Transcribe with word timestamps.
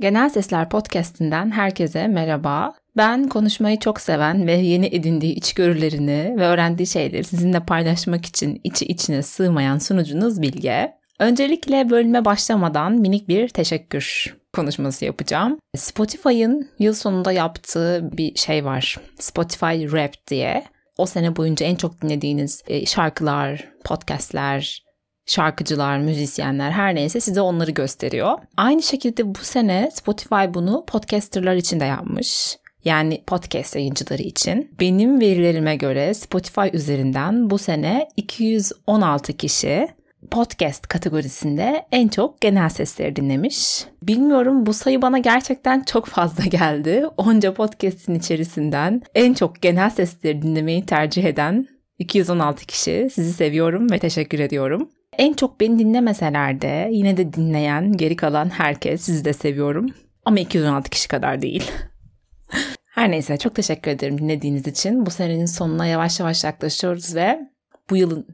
Genel 0.00 0.28
Sesler 0.28 0.68
Podcast'inden 0.68 1.50
herkese 1.50 2.06
merhaba. 2.08 2.72
Ben 2.96 3.28
konuşmayı 3.28 3.78
çok 3.78 4.00
seven 4.00 4.46
ve 4.46 4.52
yeni 4.52 4.86
edindiği 4.86 5.34
içgörülerini 5.34 6.34
ve 6.38 6.46
öğrendiği 6.46 6.86
şeyleri 6.86 7.24
sizinle 7.24 7.60
paylaşmak 7.60 8.26
için 8.26 8.60
içi 8.64 8.84
içine 8.84 9.22
sığmayan 9.22 9.78
sunucunuz 9.78 10.42
Bilge. 10.42 10.92
Öncelikle 11.18 11.90
bölüme 11.90 12.24
başlamadan 12.24 12.92
minik 12.92 13.28
bir 13.28 13.48
teşekkür 13.48 14.36
konuşması 14.52 15.04
yapacağım. 15.04 15.58
Spotify'ın 15.76 16.68
yıl 16.78 16.94
sonunda 16.94 17.32
yaptığı 17.32 18.10
bir 18.12 18.34
şey 18.34 18.64
var. 18.64 18.96
Spotify 19.18 19.92
Rap 19.92 20.14
diye. 20.28 20.64
O 20.98 21.06
sene 21.06 21.36
boyunca 21.36 21.66
en 21.66 21.76
çok 21.76 22.02
dinlediğiniz 22.02 22.62
e, 22.66 22.86
şarkılar, 22.86 23.68
podcastler, 23.84 24.82
şarkıcılar, 25.30 25.98
müzisyenler 25.98 26.70
her 26.70 26.94
neyse 26.94 27.20
size 27.20 27.40
onları 27.40 27.70
gösteriyor. 27.70 28.38
Aynı 28.56 28.82
şekilde 28.82 29.34
bu 29.34 29.38
sene 29.38 29.90
Spotify 29.94 30.54
bunu 30.54 30.84
podcasterlar 30.86 31.54
için 31.54 31.80
de 31.80 31.84
yapmış. 31.84 32.56
Yani 32.84 33.24
podcast 33.26 33.76
yayıncıları 33.76 34.22
için. 34.22 34.70
Benim 34.80 35.20
verilerime 35.20 35.76
göre 35.76 36.14
Spotify 36.14 36.68
üzerinden 36.72 37.50
bu 37.50 37.58
sene 37.58 38.08
216 38.16 39.32
kişi 39.32 39.88
podcast 40.30 40.86
kategorisinde 40.86 41.86
en 41.92 42.08
çok 42.08 42.40
genel 42.40 42.68
sesleri 42.68 43.16
dinlemiş. 43.16 43.84
Bilmiyorum 44.02 44.66
bu 44.66 44.72
sayı 44.72 45.02
bana 45.02 45.18
gerçekten 45.18 45.82
çok 45.82 46.06
fazla 46.06 46.44
geldi. 46.44 47.04
Onca 47.16 47.54
podcast'in 47.54 48.14
içerisinden 48.14 49.02
en 49.14 49.34
çok 49.34 49.62
genel 49.62 49.90
sesleri 49.90 50.42
dinlemeyi 50.42 50.86
tercih 50.86 51.24
eden 51.24 51.68
216 51.98 52.66
kişi. 52.66 53.08
Sizi 53.12 53.32
seviyorum 53.32 53.90
ve 53.90 53.98
teşekkür 53.98 54.38
ediyorum. 54.38 54.90
En 55.18 55.32
çok 55.32 55.60
beni 55.60 55.78
dinlemeseler 55.78 56.60
de 56.60 56.88
yine 56.92 57.16
de 57.16 57.32
dinleyen 57.32 57.92
geri 57.92 58.16
kalan 58.16 58.50
herkes 58.50 59.00
sizi 59.00 59.24
de 59.24 59.32
seviyorum. 59.32 59.86
Ama 60.24 60.40
216 60.40 60.90
kişi 60.90 61.08
kadar 61.08 61.42
değil. 61.42 61.70
Her 62.94 63.10
neyse 63.10 63.36
çok 63.36 63.54
teşekkür 63.54 63.90
ederim 63.90 64.18
dinlediğiniz 64.18 64.66
için. 64.66 65.06
Bu 65.06 65.10
senenin 65.10 65.46
sonuna 65.46 65.86
yavaş 65.86 66.20
yavaş 66.20 66.44
yaklaşıyoruz 66.44 67.14
ve 67.14 67.50
bu 67.90 67.96
yılın 67.96 68.26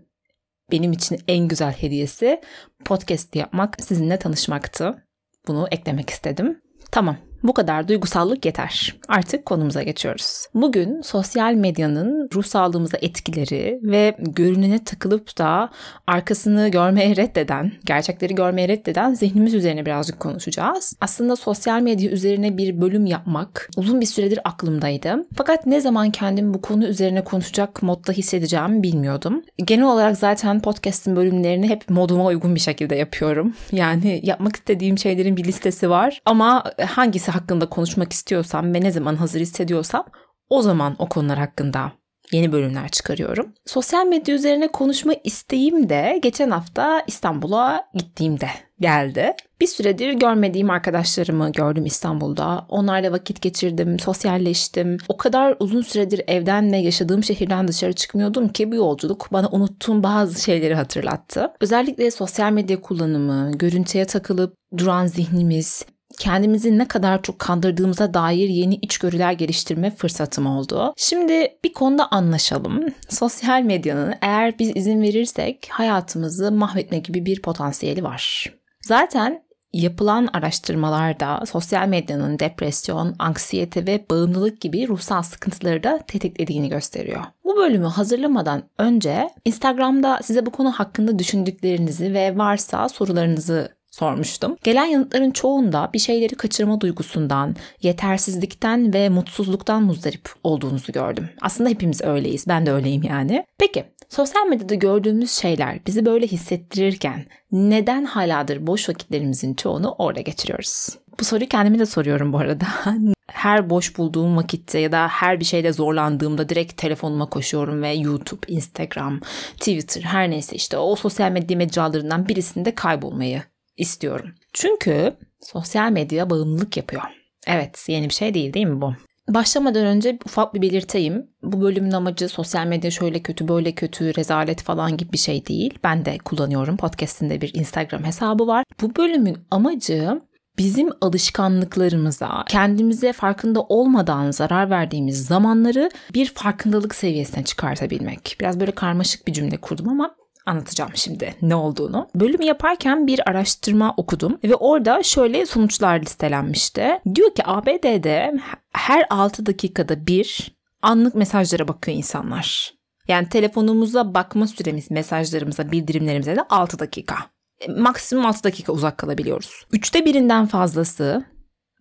benim 0.72 0.92
için 0.92 1.18
en 1.28 1.48
güzel 1.48 1.72
hediyesi 1.72 2.40
podcast 2.84 3.36
yapmak, 3.36 3.76
sizinle 3.80 4.18
tanışmaktı. 4.18 5.06
Bunu 5.48 5.68
eklemek 5.70 6.10
istedim. 6.10 6.60
Tamam, 6.92 7.16
bu 7.48 7.54
kadar 7.54 7.88
duygusallık 7.88 8.44
yeter. 8.44 8.96
Artık 9.08 9.46
konumuza 9.46 9.82
geçiyoruz. 9.82 10.46
Bugün 10.54 11.02
sosyal 11.02 11.54
medyanın 11.54 12.28
ruh 12.34 12.44
sağlığımıza 12.44 12.98
etkileri 13.00 13.80
ve 13.82 14.16
görünene 14.18 14.84
takılıp 14.84 15.38
da 15.38 15.70
arkasını 16.06 16.68
görmeye 16.68 17.16
reddeden, 17.16 17.72
gerçekleri 17.84 18.34
görmeye 18.34 18.68
reddeden 18.68 19.14
zihnimiz 19.14 19.54
üzerine 19.54 19.86
birazcık 19.86 20.20
konuşacağız. 20.20 20.96
Aslında 21.00 21.36
sosyal 21.36 21.80
medya 21.80 22.10
üzerine 22.10 22.58
bir 22.58 22.80
bölüm 22.80 23.06
yapmak 23.06 23.70
uzun 23.76 24.00
bir 24.00 24.06
süredir 24.06 24.40
aklımdaydı. 24.44 25.26
Fakat 25.36 25.66
ne 25.66 25.80
zaman 25.80 26.10
kendimi 26.10 26.54
bu 26.54 26.60
konu 26.60 26.86
üzerine 26.86 27.24
konuşacak 27.24 27.82
modda 27.82 28.12
hissedeceğimi 28.12 28.82
bilmiyordum. 28.82 29.42
Genel 29.64 29.84
olarak 29.84 30.18
zaten 30.18 30.60
podcast'in 30.60 31.16
bölümlerini 31.16 31.68
hep 31.68 31.90
moduma 31.90 32.24
uygun 32.24 32.54
bir 32.54 32.60
şekilde 32.60 32.94
yapıyorum. 32.96 33.54
Yani 33.72 34.20
yapmak 34.22 34.56
istediğim 34.56 34.98
şeylerin 34.98 35.36
bir 35.36 35.44
listesi 35.44 35.90
var 35.90 36.20
ama 36.24 36.64
hangisi 36.86 37.30
hakkında 37.36 37.68
konuşmak 37.68 38.12
istiyorsam 38.12 38.74
ve 38.74 38.80
ne 38.80 38.90
zaman 38.90 39.16
hazır 39.16 39.40
hissediyorsam 39.40 40.04
o 40.48 40.62
zaman 40.62 40.96
o 40.98 41.08
konular 41.08 41.38
hakkında 41.38 41.92
yeni 42.32 42.52
bölümler 42.52 42.88
çıkarıyorum. 42.88 43.54
Sosyal 43.66 44.06
medya 44.06 44.34
üzerine 44.34 44.68
konuşma 44.68 45.12
isteğim 45.24 45.88
de 45.88 46.20
geçen 46.22 46.50
hafta 46.50 47.02
İstanbul'a 47.06 47.88
gittiğimde 47.94 48.48
geldi. 48.80 49.32
Bir 49.60 49.66
süredir 49.66 50.12
görmediğim 50.12 50.70
arkadaşlarımı 50.70 51.52
gördüm 51.52 51.86
İstanbul'da. 51.86 52.66
Onlarla 52.68 53.12
vakit 53.12 53.42
geçirdim, 53.42 53.98
sosyalleştim. 53.98 54.96
O 55.08 55.16
kadar 55.16 55.56
uzun 55.60 55.82
süredir 55.82 56.20
evden 56.26 56.72
ve 56.72 56.76
yaşadığım 56.76 57.24
şehirden 57.24 57.68
dışarı 57.68 57.92
çıkmıyordum 57.92 58.48
ki 58.48 58.72
bu 58.72 58.74
yolculuk 58.74 59.28
bana 59.32 59.48
unuttuğum 59.48 60.02
bazı 60.02 60.42
şeyleri 60.42 60.74
hatırlattı. 60.74 61.52
Özellikle 61.60 62.10
sosyal 62.10 62.52
medya 62.52 62.80
kullanımı, 62.80 63.52
görüntüye 63.52 64.04
takılıp 64.04 64.54
duran 64.76 65.06
zihnimiz, 65.06 65.86
kendimizi 66.18 66.78
ne 66.78 66.88
kadar 66.88 67.22
çok 67.22 67.38
kandırdığımıza 67.38 68.14
dair 68.14 68.48
yeni 68.48 68.74
içgörüler 68.74 69.32
geliştirme 69.32 69.90
fırsatım 69.90 70.46
oldu. 70.46 70.94
Şimdi 70.96 71.48
bir 71.64 71.72
konuda 71.72 72.08
anlaşalım. 72.10 72.84
Sosyal 73.08 73.62
medyanın 73.62 74.14
eğer 74.22 74.58
biz 74.58 74.76
izin 74.76 75.02
verirsek 75.02 75.68
hayatımızı 75.70 76.52
mahvetme 76.52 76.98
gibi 76.98 77.26
bir 77.26 77.42
potansiyeli 77.42 78.04
var. 78.04 78.52
Zaten 78.82 79.46
yapılan 79.72 80.28
araştırmalarda 80.32 81.46
sosyal 81.46 81.88
medyanın 81.88 82.38
depresyon, 82.38 83.14
anksiyete 83.18 83.86
ve 83.86 84.04
bağımlılık 84.10 84.60
gibi 84.60 84.88
ruhsal 84.88 85.22
sıkıntıları 85.22 85.82
da 85.82 86.00
tetiklediğini 86.06 86.68
gösteriyor. 86.68 87.24
Bu 87.44 87.56
bölümü 87.56 87.86
hazırlamadan 87.86 88.62
önce 88.78 89.30
Instagram'da 89.44 90.20
size 90.22 90.46
bu 90.46 90.50
konu 90.50 90.72
hakkında 90.72 91.18
düşündüklerinizi 91.18 92.14
ve 92.14 92.38
varsa 92.38 92.88
sorularınızı 92.88 93.76
sormuştum. 93.96 94.56
Gelen 94.64 94.84
yanıtların 94.84 95.30
çoğunda 95.30 95.90
bir 95.94 95.98
şeyleri 95.98 96.34
kaçırma 96.34 96.80
duygusundan, 96.80 97.56
yetersizlikten 97.82 98.94
ve 98.94 99.08
mutsuzluktan 99.08 99.82
muzdarip 99.82 100.28
olduğunuzu 100.44 100.92
gördüm. 100.92 101.28
Aslında 101.40 101.70
hepimiz 101.70 102.02
öyleyiz. 102.04 102.48
Ben 102.48 102.66
de 102.66 102.72
öyleyim 102.72 103.02
yani. 103.02 103.46
Peki 103.58 103.84
sosyal 104.08 104.46
medyada 104.46 104.74
gördüğümüz 104.74 105.30
şeyler 105.30 105.78
bizi 105.86 106.06
böyle 106.06 106.26
hissettirirken 106.26 107.26
neden 107.52 108.04
haladır 108.04 108.66
boş 108.66 108.88
vakitlerimizin 108.88 109.54
çoğunu 109.54 109.94
orada 109.98 110.20
geçiriyoruz? 110.20 110.88
Bu 111.20 111.24
soruyu 111.24 111.48
kendime 111.48 111.78
de 111.78 111.86
soruyorum 111.86 112.32
bu 112.32 112.38
arada. 112.38 112.66
her 113.26 113.70
boş 113.70 113.98
bulduğum 113.98 114.36
vakitte 114.36 114.78
ya 114.78 114.92
da 114.92 115.08
her 115.08 115.40
bir 115.40 115.44
şeyde 115.44 115.72
zorlandığımda 115.72 116.48
direkt 116.48 116.76
telefonuma 116.76 117.26
koşuyorum 117.26 117.82
ve 117.82 117.92
YouTube, 117.92 118.46
Instagram, 118.48 119.20
Twitter 119.56 120.02
her 120.02 120.30
neyse 120.30 120.56
işte 120.56 120.78
o 120.78 120.96
sosyal 120.96 121.30
medya 121.30 121.56
mecralarından 121.56 122.28
birisinde 122.28 122.74
kaybolmayı 122.74 123.42
istiyorum. 123.76 124.34
Çünkü 124.52 125.16
sosyal 125.40 125.90
medya 125.90 126.30
bağımlılık 126.30 126.76
yapıyor. 126.76 127.02
Evet 127.46 127.84
yeni 127.88 128.08
bir 128.08 128.14
şey 128.14 128.34
değil 128.34 128.52
değil 128.52 128.66
mi 128.66 128.80
bu? 128.80 128.94
Başlamadan 129.28 129.86
önce 129.86 130.18
ufak 130.24 130.54
bir 130.54 130.62
belirteyim. 130.62 131.30
Bu 131.42 131.60
bölümün 131.60 131.92
amacı 131.92 132.28
sosyal 132.28 132.66
medya 132.66 132.90
şöyle 132.90 133.22
kötü 133.22 133.48
böyle 133.48 133.72
kötü 133.72 134.16
rezalet 134.16 134.62
falan 134.62 134.96
gibi 134.96 135.12
bir 135.12 135.18
şey 135.18 135.46
değil. 135.46 135.78
Ben 135.84 136.04
de 136.04 136.18
kullanıyorum. 136.18 136.76
Podcast'inde 136.76 137.40
bir 137.40 137.54
Instagram 137.54 138.04
hesabı 138.04 138.46
var. 138.46 138.64
Bu 138.80 138.96
bölümün 138.96 139.38
amacı 139.50 140.20
bizim 140.58 140.88
alışkanlıklarımıza, 141.00 142.44
kendimize 142.48 143.12
farkında 143.12 143.60
olmadan 143.60 144.30
zarar 144.30 144.70
verdiğimiz 144.70 145.26
zamanları 145.26 145.90
bir 146.14 146.34
farkındalık 146.34 146.94
seviyesine 146.94 147.44
çıkartabilmek. 147.44 148.36
Biraz 148.40 148.60
böyle 148.60 148.72
karmaşık 148.72 149.28
bir 149.28 149.32
cümle 149.32 149.56
kurdum 149.56 149.88
ama 149.88 150.16
anlatacağım 150.46 150.90
şimdi 150.94 151.34
ne 151.42 151.54
olduğunu. 151.54 152.08
Bölümü 152.14 152.44
yaparken 152.44 153.06
bir 153.06 153.30
araştırma 153.30 153.94
okudum 153.96 154.38
ve 154.44 154.54
orada 154.54 155.02
şöyle 155.02 155.46
sonuçlar 155.46 156.00
listelenmişti. 156.00 156.98
Diyor 157.14 157.34
ki 157.34 157.42
ABD'de 157.46 158.40
her 158.72 159.06
6 159.10 159.46
dakikada 159.46 160.06
bir 160.06 160.56
anlık 160.82 161.14
mesajlara 161.14 161.68
bakıyor 161.68 161.96
insanlar. 161.96 162.76
Yani 163.08 163.28
telefonumuza 163.28 164.14
bakma 164.14 164.46
süremiz 164.46 164.90
mesajlarımıza, 164.90 165.72
bildirimlerimize 165.72 166.36
de 166.36 166.42
6 166.42 166.78
dakika. 166.78 167.16
E, 167.60 167.72
maksimum 167.72 168.26
6 168.26 168.44
dakika 168.44 168.72
uzak 168.72 168.98
kalabiliyoruz. 168.98 169.66
Üçte 169.72 170.04
birinden 170.04 170.46
fazlası 170.46 171.24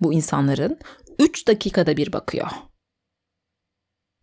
bu 0.02 0.14
insanların 0.14 0.80
3 1.20 1.48
dakikada 1.48 1.98
bir 1.98 2.14
bakıyor. 2.14 2.48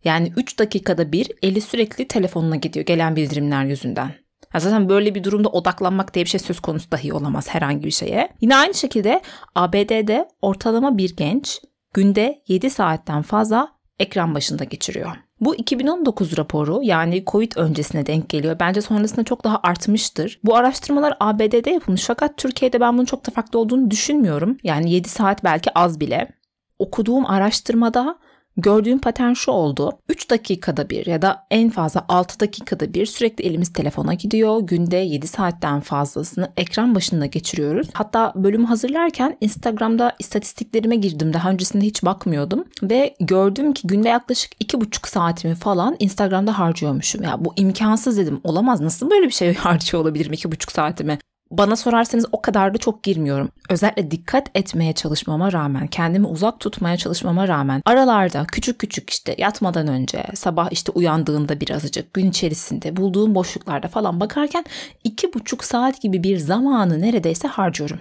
Yani 0.03 0.33
3 0.37 0.59
dakikada 0.59 1.11
bir 1.11 1.31
eli 1.41 1.61
sürekli 1.61 2.07
telefonuna 2.07 2.55
gidiyor 2.55 2.85
gelen 2.85 3.15
bildirimler 3.15 3.65
yüzünden. 3.65 4.22
Ya 4.53 4.59
zaten 4.59 4.89
böyle 4.89 5.15
bir 5.15 5.23
durumda 5.23 5.49
odaklanmak 5.49 6.13
diye 6.13 6.25
bir 6.25 6.29
şey 6.29 6.39
söz 6.39 6.59
konusu 6.59 6.91
dahi 6.91 7.13
olamaz 7.13 7.49
herhangi 7.49 7.83
bir 7.83 7.91
şeye. 7.91 8.29
Yine 8.41 8.55
aynı 8.55 8.73
şekilde 8.73 9.21
ABD'de 9.55 10.29
ortalama 10.41 10.97
bir 10.97 11.15
genç 11.15 11.61
günde 11.93 12.41
7 12.47 12.69
saatten 12.69 13.21
fazla 13.21 13.69
ekran 13.99 14.35
başında 14.35 14.63
geçiriyor. 14.63 15.11
Bu 15.39 15.55
2019 15.55 16.37
raporu 16.37 16.79
yani 16.83 17.23
Covid 17.27 17.51
öncesine 17.55 18.05
denk 18.05 18.29
geliyor. 18.29 18.55
Bence 18.59 18.81
sonrasında 18.81 19.23
çok 19.23 19.43
daha 19.43 19.59
artmıştır. 19.63 20.39
Bu 20.43 20.55
araştırmalar 20.55 21.17
ABD'de 21.19 21.69
yapılmış 21.69 22.03
fakat 22.05 22.37
Türkiye'de 22.37 22.79
ben 22.79 22.93
bunun 22.93 23.05
çok 23.05 23.27
da 23.27 23.31
farklı 23.31 23.59
olduğunu 23.59 23.91
düşünmüyorum. 23.91 24.57
Yani 24.63 24.91
7 24.91 25.09
saat 25.09 25.43
belki 25.43 25.73
az 25.75 25.99
bile. 25.99 26.31
Okuduğum 26.79 27.25
araştırmada 27.25 28.19
Gördüğüm 28.57 28.99
patern 28.99 29.33
şu 29.33 29.51
oldu. 29.51 29.99
3 30.09 30.29
dakikada 30.29 30.89
bir 30.89 31.05
ya 31.05 31.21
da 31.21 31.45
en 31.51 31.69
fazla 31.69 32.05
6 32.09 32.39
dakikada 32.39 32.93
bir 32.93 33.05
sürekli 33.05 33.45
elimiz 33.45 33.73
telefona 33.73 34.13
gidiyor. 34.13 34.59
Günde 34.61 34.97
7 34.97 35.27
saatten 35.27 35.79
fazlasını 35.79 36.51
ekran 36.57 36.95
başında 36.95 37.25
geçiriyoruz. 37.25 37.87
Hatta 37.93 38.33
bölümü 38.35 38.65
hazırlarken 38.65 39.37
Instagram'da 39.41 40.15
istatistiklerime 40.19 40.95
girdim. 40.95 41.33
Daha 41.33 41.49
öncesinde 41.49 41.85
hiç 41.85 42.03
bakmıyordum. 42.03 42.65
Ve 42.83 43.15
gördüm 43.19 43.73
ki 43.73 43.87
günde 43.87 44.09
yaklaşık 44.09 44.53
2,5 44.61 45.09
saatimi 45.09 45.55
falan 45.55 45.95
Instagram'da 45.99 46.59
harcıyormuşum. 46.59 47.23
Ya 47.23 47.45
bu 47.45 47.53
imkansız 47.55 48.17
dedim. 48.17 48.41
Olamaz 48.43 48.81
nasıl 48.81 49.09
böyle 49.09 49.25
bir 49.25 49.31
şey 49.33 49.53
harcıyor 49.55 50.03
olabilirim 50.03 50.33
2,5 50.33 50.73
saatimi? 50.73 51.19
Bana 51.57 51.75
sorarsanız 51.75 52.25
o 52.31 52.41
kadar 52.41 52.73
da 52.73 52.77
çok 52.77 53.03
girmiyorum. 53.03 53.49
Özellikle 53.69 54.11
dikkat 54.11 54.49
etmeye 54.55 54.93
çalışmama 54.93 55.51
rağmen, 55.51 55.87
kendimi 55.87 56.27
uzak 56.27 56.59
tutmaya 56.59 56.97
çalışmama 56.97 57.47
rağmen 57.47 57.81
aralarda 57.85 58.45
küçük 58.51 58.79
küçük 58.79 59.09
işte 59.09 59.35
yatmadan 59.37 59.87
önce, 59.87 60.23
sabah 60.33 60.71
işte 60.71 60.91
uyandığımda 60.91 61.59
birazcık, 61.59 62.13
gün 62.13 62.29
içerisinde 62.29 62.95
bulduğum 62.97 63.35
boşluklarda 63.35 63.87
falan 63.87 64.19
bakarken 64.19 64.65
iki 65.03 65.33
buçuk 65.33 65.63
saat 65.63 66.01
gibi 66.01 66.23
bir 66.23 66.37
zamanı 66.37 67.01
neredeyse 67.01 67.47
harcıyorum. 67.47 67.99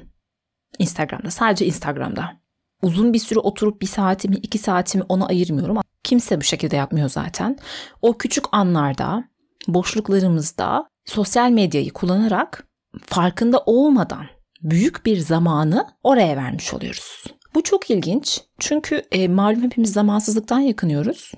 Instagram'da, 0.79 1.31
sadece 1.31 1.67
Instagram'da. 1.67 2.33
Uzun 2.83 3.13
bir 3.13 3.19
süre 3.19 3.39
oturup 3.39 3.83
bir 3.83 3.87
saatimi, 3.87 4.37
iki 4.37 4.59
saatimi 4.59 5.05
ona 5.09 5.27
ayırmıyorum. 5.27 5.79
Kimse 6.05 6.41
bu 6.41 6.45
şekilde 6.45 6.77
yapmıyor 6.77 7.09
zaten. 7.09 7.59
O 8.03 8.19
küçük 8.19 8.45
anlarda, 8.53 9.25
boşluklarımızda 9.69 10.89
sosyal 11.05 11.51
medyayı 11.51 11.93
kullanarak 11.93 12.65
farkında 13.07 13.63
olmadan 13.67 14.27
büyük 14.63 15.07
bir 15.07 15.19
zamanı 15.19 15.87
oraya 16.03 16.37
vermiş 16.37 16.75
oluyoruz. 16.75 17.25
Bu 17.55 17.63
çok 17.63 17.91
ilginç 17.91 18.41
çünkü 18.59 19.03
e, 19.13 19.29
malum 19.29 19.63
hepimiz 19.63 19.93
zamansızlıktan 19.93 20.61
yakınıyoruz. 20.61 21.33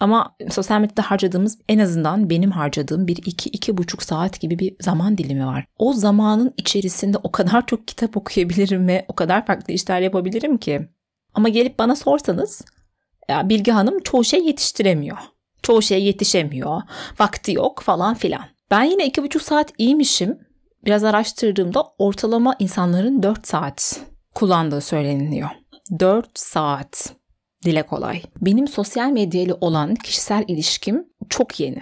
Ama 0.00 0.36
sosyal 0.50 0.80
medyada 0.80 1.02
harcadığımız 1.02 1.58
en 1.68 1.78
azından 1.78 2.30
benim 2.30 2.50
harcadığım 2.50 3.08
bir 3.08 3.16
iki, 3.16 3.50
iki 3.50 3.76
buçuk 3.76 4.02
saat 4.02 4.40
gibi 4.40 4.58
bir 4.58 4.76
zaman 4.80 5.18
dilimi 5.18 5.46
var. 5.46 5.66
O 5.78 5.92
zamanın 5.92 6.54
içerisinde 6.56 7.18
o 7.22 7.32
kadar 7.32 7.66
çok 7.66 7.88
kitap 7.88 8.16
okuyabilirim 8.16 8.88
ve 8.88 9.04
o 9.08 9.14
kadar 9.14 9.46
farklı 9.46 9.72
işler 9.72 10.00
yapabilirim 10.00 10.58
ki. 10.58 10.88
Ama 11.34 11.48
gelip 11.48 11.78
bana 11.78 11.96
sorsanız 11.96 12.62
ya 13.28 13.48
Bilge 13.48 13.72
Hanım 13.72 14.02
çoğu 14.02 14.24
şey 14.24 14.46
yetiştiremiyor. 14.46 15.18
Çoğu 15.62 15.82
şey 15.82 16.04
yetişemiyor. 16.04 16.82
Vakti 17.18 17.52
yok 17.52 17.82
falan 17.82 18.14
filan. 18.14 18.44
Ben 18.70 18.82
yine 18.82 19.06
iki 19.06 19.22
buçuk 19.22 19.42
saat 19.42 19.72
iyiymişim 19.78 20.38
biraz 20.86 21.04
araştırdığımda 21.04 21.84
ortalama 21.98 22.56
insanların 22.58 23.22
4 23.22 23.46
saat 23.46 24.00
kullandığı 24.34 24.80
söyleniliyor. 24.80 25.50
4 26.00 26.38
saat. 26.38 27.12
Dile 27.64 27.82
kolay. 27.82 28.22
Benim 28.40 28.68
sosyal 28.68 29.10
medyayla 29.10 29.54
olan 29.60 29.94
kişisel 29.94 30.44
ilişkim 30.48 31.04
çok 31.30 31.60
yeni. 31.60 31.80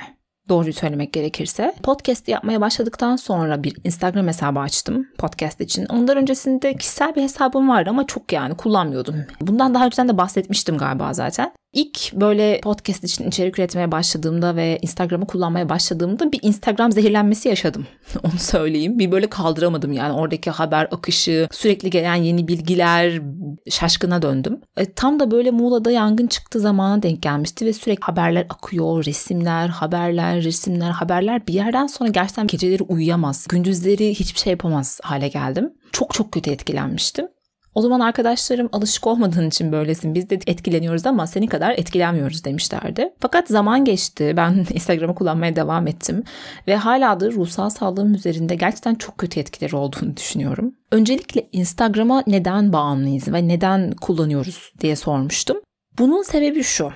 Doğruyu 0.49 0.73
söylemek 0.73 1.13
gerekirse. 1.13 1.75
Podcast 1.83 2.29
yapmaya 2.29 2.61
başladıktan 2.61 3.17
sonra 3.17 3.63
bir 3.63 3.77
Instagram 3.85 4.27
hesabı 4.27 4.61
açtım 4.61 5.07
podcast 5.19 5.61
için. 5.61 5.87
Ondan 5.87 6.17
öncesinde 6.17 6.77
kişisel 6.77 7.15
bir 7.15 7.23
hesabım 7.23 7.69
vardı 7.69 7.91
ama 7.91 8.07
çok 8.07 8.33
yani 8.33 8.57
kullanmıyordum. 8.57 9.17
Bundan 9.41 9.75
daha 9.75 9.87
önceden 9.87 10.09
de 10.09 10.19
bahsetmiştim 10.19 10.79
galiba 10.79 11.13
zaten. 11.13 11.53
İlk 11.75 12.13
böyle 12.13 12.61
podcast 12.61 13.05
için 13.05 13.29
içerik 13.29 13.59
üretmeye 13.59 13.93
başladığımda 13.93 14.57
ve 14.57 14.79
Instagram'ı 14.83 15.27
kullanmaya 15.27 15.69
başladığımda 15.69 16.33
bir 16.33 16.39
Instagram 16.43 16.93
zehirlenmesi 16.93 17.49
yaşadım. 17.49 17.87
Onu 18.23 18.39
söyleyeyim. 18.39 18.99
Bir 18.99 19.13
böyle 19.13 19.27
kaldıramadım 19.27 19.93
yani 19.93 20.13
oradaki 20.13 20.51
haber 20.51 20.89
akışı, 20.91 21.49
sürekli 21.53 21.91
gelen 21.91 22.15
yeni 22.15 22.49
bilgiler, 22.49 23.23
şaşkına 23.71 24.23
döndüm. 24.23 24.61
E, 24.77 24.93
tam 24.93 25.21
da 25.21 25.31
böyle 25.31 25.51
Muğla'da 25.51 25.91
yangın 25.91 26.27
çıktığı 26.27 26.61
zamana 26.61 27.03
denk 27.03 27.23
gelmişti 27.23 27.67
ve 27.67 27.73
sürekli 27.73 28.01
haberler 28.05 28.47
akıyor, 28.49 29.05
resimler, 29.05 29.69
haberler, 29.69 30.45
resimler, 30.45 30.91
haberler. 30.91 31.47
Bir 31.47 31.53
yerden 31.53 31.87
sonra 31.87 32.11
gerçekten 32.11 32.47
geceleri 32.47 32.83
uyuyamaz, 32.83 33.47
gündüzleri 33.49 34.11
hiçbir 34.11 34.41
şey 34.41 34.51
yapamaz 34.51 35.01
hale 35.03 35.29
geldim. 35.29 35.73
Çok 35.93 36.15
çok 36.15 36.33
kötü 36.33 36.51
etkilenmiştim. 36.51 37.29
O 37.75 37.81
zaman 37.81 38.01
arkadaşlarım 38.01 38.69
alışık 38.73 39.07
olmadığın 39.07 39.49
için 39.49 39.73
böylesin 39.73 40.15
biz 40.15 40.31
de 40.31 40.35
etkileniyoruz 40.47 41.07
ama 41.07 41.27
senin 41.27 41.47
kadar 41.47 41.71
etkilenmiyoruz 41.71 42.45
demişlerdi. 42.45 43.13
Fakat 43.21 43.49
zaman 43.49 43.85
geçti 43.85 44.33
ben 44.37 44.67
Instagram'ı 44.75 45.15
kullanmaya 45.15 45.57
devam 45.57 45.87
ettim 45.87 46.25
ve 46.69 46.77
hala 46.77 47.21
da 47.21 47.33
ruhsal 47.33 47.71
sağlığım 47.71 48.15
üzerinde 48.15 48.55
gerçekten 48.55 48.95
çok 48.95 49.19
kötü 49.19 49.41
etkileri 49.41 49.77
olduğunu 49.77 50.17
düşünüyorum. 50.17 50.75
Öncelikle 50.93 51.49
Instagram'a 51.53 52.23
neden 52.27 52.73
bağımlıyız 52.73 53.33
ve 53.33 53.49
neden 53.49 53.91
kullanıyoruz 53.91 54.73
diye 54.81 54.97
sormuştum. 54.97 55.57
Bunun 55.99 56.23
sebebi 56.23 56.63
şu. 56.63 56.93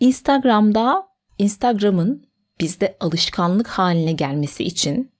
Instagram'da 0.00 1.02
Instagram'ın 1.38 2.24
bizde 2.60 2.96
alışkanlık 3.00 3.68
haline 3.68 4.12
gelmesi 4.12 4.64
için 4.64 5.10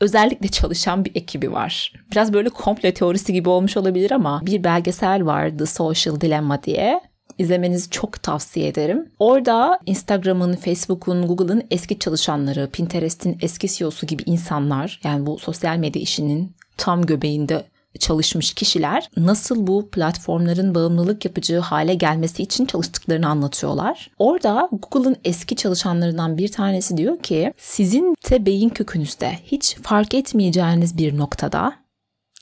özellikle 0.00 0.48
çalışan 0.48 1.04
bir 1.04 1.12
ekibi 1.14 1.52
var. 1.52 1.92
Biraz 2.12 2.32
böyle 2.32 2.48
komple 2.48 2.94
teorisi 2.94 3.32
gibi 3.32 3.48
olmuş 3.48 3.76
olabilir 3.76 4.10
ama 4.10 4.40
bir 4.46 4.64
belgesel 4.64 5.26
var 5.26 5.58
The 5.58 5.66
Social 5.66 6.20
Dilemma 6.20 6.62
diye. 6.62 7.00
İzlemenizi 7.38 7.90
çok 7.90 8.22
tavsiye 8.22 8.68
ederim. 8.68 9.10
Orada 9.18 9.80
Instagram'ın, 9.86 10.56
Facebook'un, 10.56 11.26
Google'ın 11.26 11.62
eski 11.70 11.98
çalışanları, 11.98 12.70
Pinterest'in 12.72 13.38
eski 13.40 13.68
CEO'su 13.68 14.06
gibi 14.06 14.22
insanlar 14.26 15.00
yani 15.04 15.26
bu 15.26 15.38
sosyal 15.38 15.76
medya 15.76 16.02
işinin 16.02 16.56
tam 16.76 17.06
göbeğinde 17.06 17.64
çalışmış 17.98 18.54
kişiler 18.54 19.10
nasıl 19.16 19.66
bu 19.66 19.88
platformların 19.90 20.74
bağımlılık 20.74 21.24
yapıcı 21.24 21.58
hale 21.58 21.94
gelmesi 21.94 22.42
için 22.42 22.66
çalıştıklarını 22.66 23.28
anlatıyorlar. 23.28 24.10
Orada 24.18 24.68
Google'ın 24.72 25.16
eski 25.24 25.56
çalışanlarından 25.56 26.38
bir 26.38 26.48
tanesi 26.48 26.96
diyor 26.96 27.18
ki 27.18 27.52
sizin 27.56 28.14
de 28.30 28.46
beyin 28.46 28.68
kökünüzde 28.68 29.38
hiç 29.44 29.76
fark 29.76 30.14
etmeyeceğiniz 30.14 30.98
bir 30.98 31.18
noktada 31.18 31.72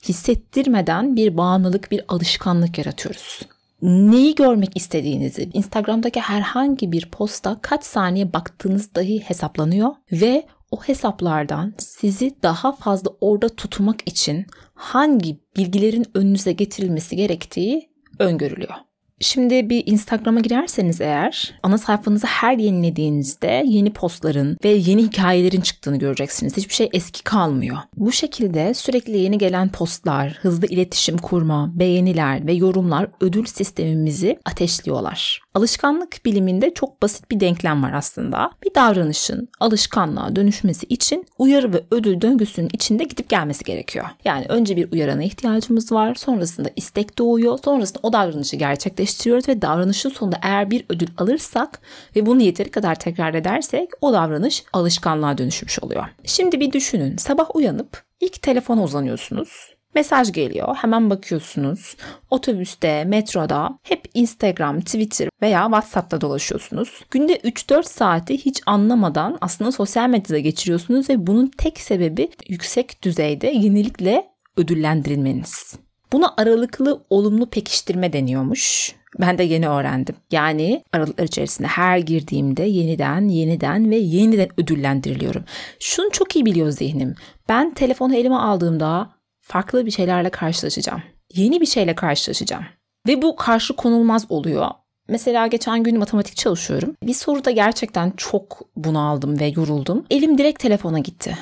hissettirmeden 0.07 1.15
bir 1.15 1.37
bağımlılık, 1.37 1.91
bir 1.91 2.01
alışkanlık 2.07 2.77
yaratıyoruz 2.77 3.41
neyi 3.81 4.35
görmek 4.35 4.77
istediğinizi 4.77 5.49
Instagram'daki 5.53 6.19
herhangi 6.19 6.91
bir 6.91 7.09
posta 7.11 7.59
kaç 7.61 7.83
saniye 7.83 8.33
baktığınız 8.33 8.95
dahi 8.95 9.19
hesaplanıyor 9.19 9.91
ve 10.11 10.45
o 10.71 10.81
hesaplardan 10.81 11.73
sizi 11.77 12.35
daha 12.43 12.71
fazla 12.71 13.11
orada 13.21 13.49
tutmak 13.49 14.07
için 14.07 14.45
hangi 14.77 15.39
bilgilerin 15.57 16.05
önünüze 16.13 16.51
getirilmesi 16.51 17.15
gerektiği 17.15 17.89
öngörülüyor. 18.19 18.73
Şimdi 19.19 19.69
bir 19.69 19.83
Instagram'a 19.85 20.39
girerseniz 20.39 21.01
eğer 21.01 21.53
ana 21.63 21.77
sayfanızı 21.77 22.27
her 22.27 22.57
yenilediğinizde 22.57 23.63
yeni 23.65 23.93
postların 23.93 24.57
ve 24.63 24.69
yeni 24.69 25.03
hikayelerin 25.03 25.61
çıktığını 25.61 25.97
göreceksiniz. 25.99 26.57
Hiçbir 26.57 26.73
şey 26.73 26.89
eski 26.93 27.23
kalmıyor. 27.23 27.77
Bu 27.95 28.11
şekilde 28.11 28.73
sürekli 28.73 29.17
yeni 29.17 29.37
gelen 29.37 29.69
postlar, 29.69 30.39
hızlı 30.41 30.67
iletişim 30.67 31.17
kurma, 31.17 31.71
beğeniler 31.73 32.47
ve 32.47 32.53
yorumlar 32.53 33.07
ödül 33.21 33.45
sistemimizi 33.45 34.39
ateşliyorlar. 34.45 35.41
Alışkanlık 35.53 36.25
biliminde 36.25 36.73
çok 36.73 37.01
basit 37.01 37.31
bir 37.31 37.39
denklem 37.39 37.83
var 37.83 37.93
aslında. 37.93 38.51
Bir 38.65 38.75
davranışın 38.75 39.49
alışkanlığa 39.59 40.35
dönüşmesi 40.35 40.85
için 40.85 41.25
uyarı 41.37 41.73
ve 41.73 41.83
ödül 41.91 42.21
döngüsünün 42.21 42.69
içinde 42.73 43.03
gidip 43.03 43.29
gelmesi 43.29 43.63
gerekiyor. 43.63 44.05
Yani 44.25 44.45
önce 44.49 44.75
bir 44.75 44.91
uyarana 44.91 45.23
ihtiyacımız 45.23 45.91
var, 45.91 46.15
sonrasında 46.15 46.69
istek 46.75 47.17
doğuyor, 47.17 47.59
sonrasında 47.63 47.99
o 48.03 48.13
davranışı 48.13 48.55
gerçekleştiriyoruz 48.55 49.06
ve 49.47 49.61
davranışın 49.61 50.09
sonunda 50.09 50.39
eğer 50.41 50.71
bir 50.71 50.85
ödül 50.89 51.07
alırsak 51.17 51.81
ve 52.15 52.25
bunu 52.25 52.41
yeteri 52.41 52.71
kadar 52.71 52.99
tekrar 52.99 53.33
edersek 53.33 53.89
o 54.01 54.13
davranış 54.13 54.63
alışkanlığa 54.73 55.37
dönüşmüş 55.37 55.79
oluyor. 55.79 56.05
Şimdi 56.23 56.59
bir 56.59 56.71
düşünün. 56.71 57.17
Sabah 57.17 57.55
uyanıp 57.55 58.03
ilk 58.19 58.41
telefona 58.41 58.83
uzanıyorsunuz 58.83 59.77
Mesaj 59.97 60.31
geliyor. 60.31 60.75
Hemen 60.75 61.09
bakıyorsunuz. 61.09 61.95
Otobüste, 62.29 63.03
metroda 63.03 63.79
hep 63.83 64.05
Instagram, 64.13 64.81
Twitter 64.81 65.29
veya 65.41 65.63
WhatsApp'ta 65.63 66.21
dolaşıyorsunuz. 66.21 67.05
Günde 67.11 67.37
3-4 67.37 67.83
saati 67.83 68.37
hiç 68.37 68.61
anlamadan 68.65 69.37
aslında 69.41 69.71
sosyal 69.71 70.09
medyada 70.09 70.39
geçiriyorsunuz 70.39 71.09
ve 71.09 71.27
bunun 71.27 71.47
tek 71.57 71.79
sebebi 71.79 72.29
yüksek 72.47 73.03
düzeyde 73.03 73.47
yenilikle 73.47 74.27
ödüllendirilmeniz. 74.57 75.79
Buna 76.11 76.33
aralıklı 76.37 77.03
olumlu 77.09 77.49
pekiştirme 77.49 78.13
deniyormuş. 78.13 78.95
Ben 79.19 79.37
de 79.37 79.43
yeni 79.43 79.69
öğrendim. 79.69 80.15
Yani 80.31 80.83
aralıklar 80.93 81.23
içerisinde 81.23 81.67
her 81.67 81.97
girdiğimde 81.97 82.63
yeniden, 82.63 83.27
yeniden 83.27 83.91
ve 83.91 83.95
yeniden 83.95 84.49
ödüllendiriliyorum. 84.57 85.43
Şunu 85.79 86.11
çok 86.11 86.35
iyi 86.35 86.45
biliyor 86.45 86.71
zihnim. 86.71 87.15
Ben 87.49 87.73
telefonu 87.73 88.15
elime 88.15 88.35
aldığımda 88.35 89.09
farklı 89.41 89.85
bir 89.85 89.91
şeylerle 89.91 90.29
karşılaşacağım. 90.29 91.03
Yeni 91.33 91.61
bir 91.61 91.65
şeyle 91.65 91.95
karşılaşacağım. 91.95 92.65
Ve 93.07 93.21
bu 93.21 93.35
karşı 93.35 93.75
konulmaz 93.75 94.25
oluyor. 94.29 94.67
Mesela 95.09 95.47
geçen 95.47 95.83
gün 95.83 95.99
matematik 95.99 96.35
çalışıyorum. 96.35 96.95
Bir 97.03 97.13
soruda 97.13 97.51
gerçekten 97.51 98.11
çok 98.17 98.61
bunaldım 98.75 99.39
ve 99.39 99.53
yoruldum. 99.55 100.05
Elim 100.09 100.37
direkt 100.37 100.59
telefona 100.59 100.99
gitti. 100.99 101.37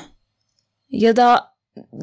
Ya 0.90 1.16
da 1.16 1.56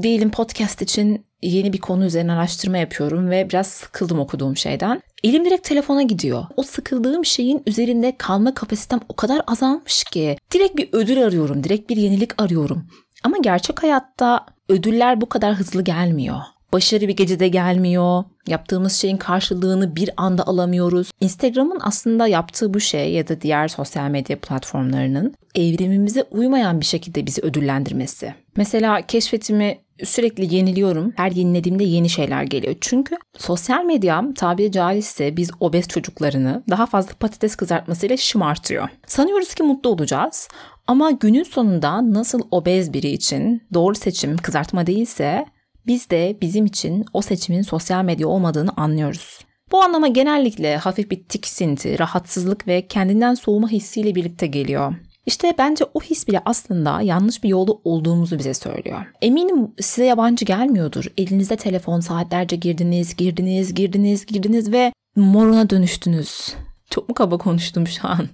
diyelim 0.02 0.30
podcast 0.30 0.82
için 0.82 1.26
yeni 1.42 1.72
bir 1.72 1.78
konu 1.78 2.04
üzerine 2.04 2.32
araştırma 2.32 2.78
yapıyorum 2.78 3.30
ve 3.30 3.48
biraz 3.48 3.66
sıkıldım 3.66 4.18
okuduğum 4.18 4.56
şeyden. 4.56 5.02
Elim 5.24 5.44
direkt 5.44 5.68
telefona 5.68 6.02
gidiyor. 6.02 6.44
O 6.56 6.62
sıkıldığım 6.62 7.24
şeyin 7.24 7.62
üzerinde 7.66 8.16
kalma 8.18 8.54
kapasitem 8.54 9.00
o 9.08 9.16
kadar 9.16 9.42
azalmış 9.46 10.04
ki 10.04 10.36
direkt 10.52 10.76
bir 10.76 10.88
ödül 10.92 11.24
arıyorum, 11.24 11.64
direkt 11.64 11.90
bir 11.90 11.96
yenilik 11.96 12.42
arıyorum. 12.42 12.86
Ama 13.24 13.36
gerçek 13.38 13.82
hayatta 13.82 14.46
ödüller 14.68 15.20
bu 15.20 15.28
kadar 15.28 15.54
hızlı 15.54 15.82
gelmiyor. 15.82 16.38
Başarı 16.72 17.08
bir 17.08 17.16
gecede 17.16 17.48
gelmiyor. 17.48 18.24
Yaptığımız 18.46 18.92
şeyin 18.92 19.16
karşılığını 19.16 19.96
bir 19.96 20.10
anda 20.16 20.46
alamıyoruz. 20.46 21.10
Instagram'ın 21.20 21.78
aslında 21.82 22.26
yaptığı 22.26 22.74
bu 22.74 22.80
şey 22.80 23.12
ya 23.12 23.28
da 23.28 23.40
diğer 23.40 23.68
sosyal 23.68 24.10
medya 24.10 24.38
platformlarının 24.38 25.34
evrimimize 25.54 26.22
uymayan 26.30 26.80
bir 26.80 26.84
şekilde 26.84 27.26
bizi 27.26 27.42
ödüllendirmesi. 27.42 28.34
Mesela 28.56 29.02
keşfetimi 29.02 29.78
sürekli 30.04 30.54
yeniliyorum. 30.54 31.12
Her 31.16 31.30
yenilediğimde 31.30 31.84
yeni 31.84 32.08
şeyler 32.08 32.42
geliyor. 32.42 32.74
Çünkü 32.80 33.16
sosyal 33.38 33.84
medya 33.84 34.24
tabiri 34.36 34.72
caizse 34.72 35.36
biz 35.36 35.50
obez 35.60 35.88
çocuklarını 35.88 36.62
daha 36.70 36.86
fazla 36.86 37.12
patates 37.20 37.56
kızartmasıyla 37.56 38.16
şımartıyor. 38.16 38.88
Sanıyoruz 39.06 39.54
ki 39.54 39.62
mutlu 39.62 39.90
olacağız. 39.90 40.48
Ama 40.86 41.10
günün 41.10 41.42
sonunda 41.42 42.12
nasıl 42.12 42.40
obez 42.50 42.92
biri 42.92 43.08
için 43.08 43.62
doğru 43.74 43.94
seçim 43.94 44.36
kızartma 44.36 44.86
değilse 44.86 45.46
biz 45.86 46.10
de 46.10 46.36
bizim 46.42 46.66
için 46.66 47.04
o 47.12 47.22
seçimin 47.22 47.62
sosyal 47.62 48.04
medya 48.04 48.28
olmadığını 48.28 48.70
anlıyoruz. 48.76 49.38
Bu 49.72 49.82
anlama 49.82 50.08
genellikle 50.08 50.76
hafif 50.76 51.10
bir 51.10 51.24
tiksinti, 51.24 51.98
rahatsızlık 51.98 52.68
ve 52.68 52.86
kendinden 52.86 53.34
soğuma 53.34 53.68
hissiyle 53.68 54.14
birlikte 54.14 54.46
geliyor. 54.46 54.94
İşte 55.26 55.54
bence 55.58 55.84
o 55.94 56.00
his 56.00 56.28
bile 56.28 56.40
aslında 56.44 57.00
yanlış 57.02 57.44
bir 57.44 57.48
yolda 57.48 57.72
olduğumuzu 57.84 58.38
bize 58.38 58.54
söylüyor. 58.54 59.12
Eminim 59.22 59.70
size 59.80 60.04
yabancı 60.04 60.44
gelmiyordur. 60.44 61.04
Elinizde 61.16 61.56
telefon 61.56 62.00
saatlerce 62.00 62.56
girdiniz, 62.56 63.16
girdiniz, 63.16 63.74
girdiniz, 63.74 64.26
girdiniz 64.26 64.72
ve 64.72 64.92
morona 65.16 65.70
dönüştünüz. 65.70 66.54
Çok 66.92 67.08
mu 67.08 67.14
kaba 67.14 67.38
konuştum 67.38 67.86
şu 67.86 68.08
an? 68.08 68.28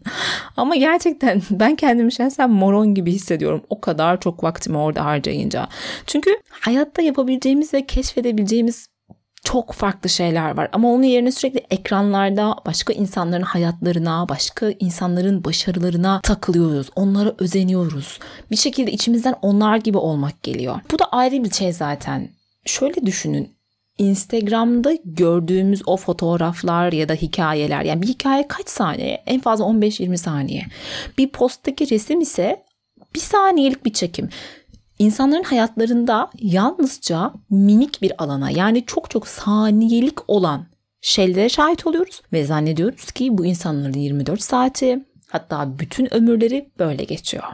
Ama 0.57 0.77
gerçekten 0.77 1.43
ben 1.51 1.77
kendimi 1.77 2.13
şahsen 2.13 2.51
moron 2.51 2.95
gibi 2.95 3.13
hissediyorum. 3.13 3.63
O 3.71 3.81
kadar 3.81 4.21
çok 4.21 4.45
vaktimi 4.45 4.79
orada 4.79 5.05
harcayınca. 5.05 5.69
Çünkü 6.07 6.31
hayatta 6.51 7.03
yapabileceğimiz 7.03 7.75
ve 7.75 7.87
keşfedebileceğimiz 7.87 8.89
çok 9.45 9.73
farklı 9.73 10.09
şeyler 10.09 10.57
var 10.57 10.69
ama 10.73 10.89
onun 10.93 11.03
yerine 11.03 11.33
sürekli 11.33 11.67
ekranlarda 11.71 12.55
başka 12.67 12.93
insanların 12.93 13.43
hayatlarına, 13.43 14.29
başka 14.29 14.71
insanların 14.71 15.45
başarılarına 15.45 16.21
takılıyoruz. 16.21 16.91
Onlara 16.97 17.35
özeniyoruz. 17.39 18.19
Bir 18.51 18.57
şekilde 18.57 18.93
içimizden 18.93 19.35
onlar 19.43 19.77
gibi 19.77 19.99
olmak 19.99 20.43
geliyor. 20.43 20.81
Bu 20.93 20.99
da 20.99 21.05
ayrı 21.05 21.45
bir 21.45 21.51
şey 21.51 21.73
zaten. 21.73 22.29
Şöyle 22.65 23.07
düşünün. 23.07 23.58
Instagram'da 23.99 24.95
gördüğümüz 25.05 25.83
o 25.87 25.97
fotoğraflar 25.97 26.93
ya 26.93 27.09
da 27.09 27.15
hikayeler 27.15 27.85
yani 27.85 28.03
bir 28.03 28.07
hikaye 28.07 28.49
kaç 28.49 28.69
saniye? 28.69 29.23
En 29.27 29.41
fazla 29.41 29.65
15-20 29.65 30.17
saniye. 30.17 30.67
Bir 31.19 31.29
posttaki 31.29 31.91
resim 31.91 32.21
ise 32.21 32.65
bir 33.15 33.21
saniyelik 33.21 33.85
bir 33.85 33.93
çekim. 33.93 34.29
İnsanların 34.99 35.43
hayatlarında 35.43 36.31
yalnızca 36.39 37.33
minik 37.51 38.03
bir 38.03 38.23
alana 38.23 38.51
yani 38.51 38.85
çok 38.87 39.11
çok 39.11 39.29
saniyelik 39.29 40.31
olan 40.31 40.67
şeylere 41.01 41.49
şahit 41.49 41.87
oluyoruz 41.87 42.23
ve 42.33 42.45
zannediyoruz 42.45 43.11
ki 43.11 43.39
bu 43.39 43.47
insanların 43.47 43.99
24 43.99 44.43
saati 44.43 45.05
hatta 45.29 45.79
bütün 45.79 46.15
ömürleri 46.15 46.71
böyle 46.79 47.05
geçiyor 47.05 47.45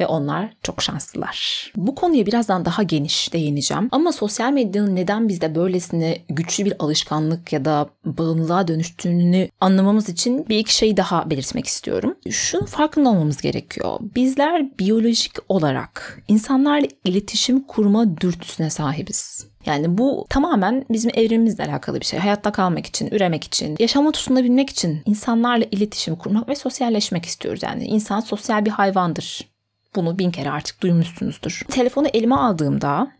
ve 0.00 0.06
onlar 0.06 0.52
çok 0.62 0.82
şanslılar. 0.82 1.72
Bu 1.76 1.94
konuya 1.94 2.26
birazdan 2.26 2.64
daha 2.64 2.82
geniş 2.82 3.32
değineceğim 3.32 3.88
ama 3.92 4.12
sosyal 4.12 4.52
medyanın 4.52 4.96
neden 4.96 5.28
bizde 5.28 5.54
böylesine 5.54 6.18
güçlü 6.28 6.64
bir 6.64 6.74
alışkanlık 6.78 7.52
ya 7.52 7.64
da 7.64 7.88
bağımlılığa 8.04 8.68
dönüştüğünü 8.68 9.48
anlamamız 9.60 10.08
için 10.08 10.48
bir 10.48 10.58
iki 10.58 10.74
şey 10.74 10.96
daha 10.96 11.30
belirtmek 11.30 11.66
istiyorum. 11.66 12.14
Şunun 12.30 12.64
farkında 12.64 13.08
olmamız 13.08 13.40
gerekiyor. 13.40 13.98
Bizler 14.00 14.78
biyolojik 14.78 15.32
olarak 15.48 16.22
insanlarla 16.28 16.86
iletişim 17.04 17.60
kurma 17.60 18.20
dürtüsüne 18.20 18.70
sahibiz. 18.70 19.46
Yani 19.66 19.98
bu 19.98 20.26
tamamen 20.28 20.84
bizim 20.90 21.10
evrimimizle 21.14 21.64
alakalı 21.64 22.00
bir 22.00 22.04
şey. 22.04 22.18
Hayatta 22.18 22.52
kalmak 22.52 22.86
için, 22.86 23.08
üremek 23.10 23.44
için, 23.44 23.76
yaşama 23.78 24.12
tutunabilmek 24.12 24.70
için 24.70 25.02
insanlarla 25.06 25.64
iletişim 25.70 26.16
kurmak 26.16 26.48
ve 26.48 26.54
sosyalleşmek 26.54 27.24
istiyoruz. 27.24 27.62
Yani 27.62 27.84
insan 27.84 28.20
sosyal 28.20 28.64
bir 28.64 28.70
hayvandır. 28.70 29.55
Bunu 29.96 30.18
bin 30.18 30.30
kere 30.30 30.50
artık 30.50 30.82
duymuşsunuzdur. 30.82 31.62
Telefonu 31.68 32.08
elime 32.08 32.34
aldığımda 32.34 33.12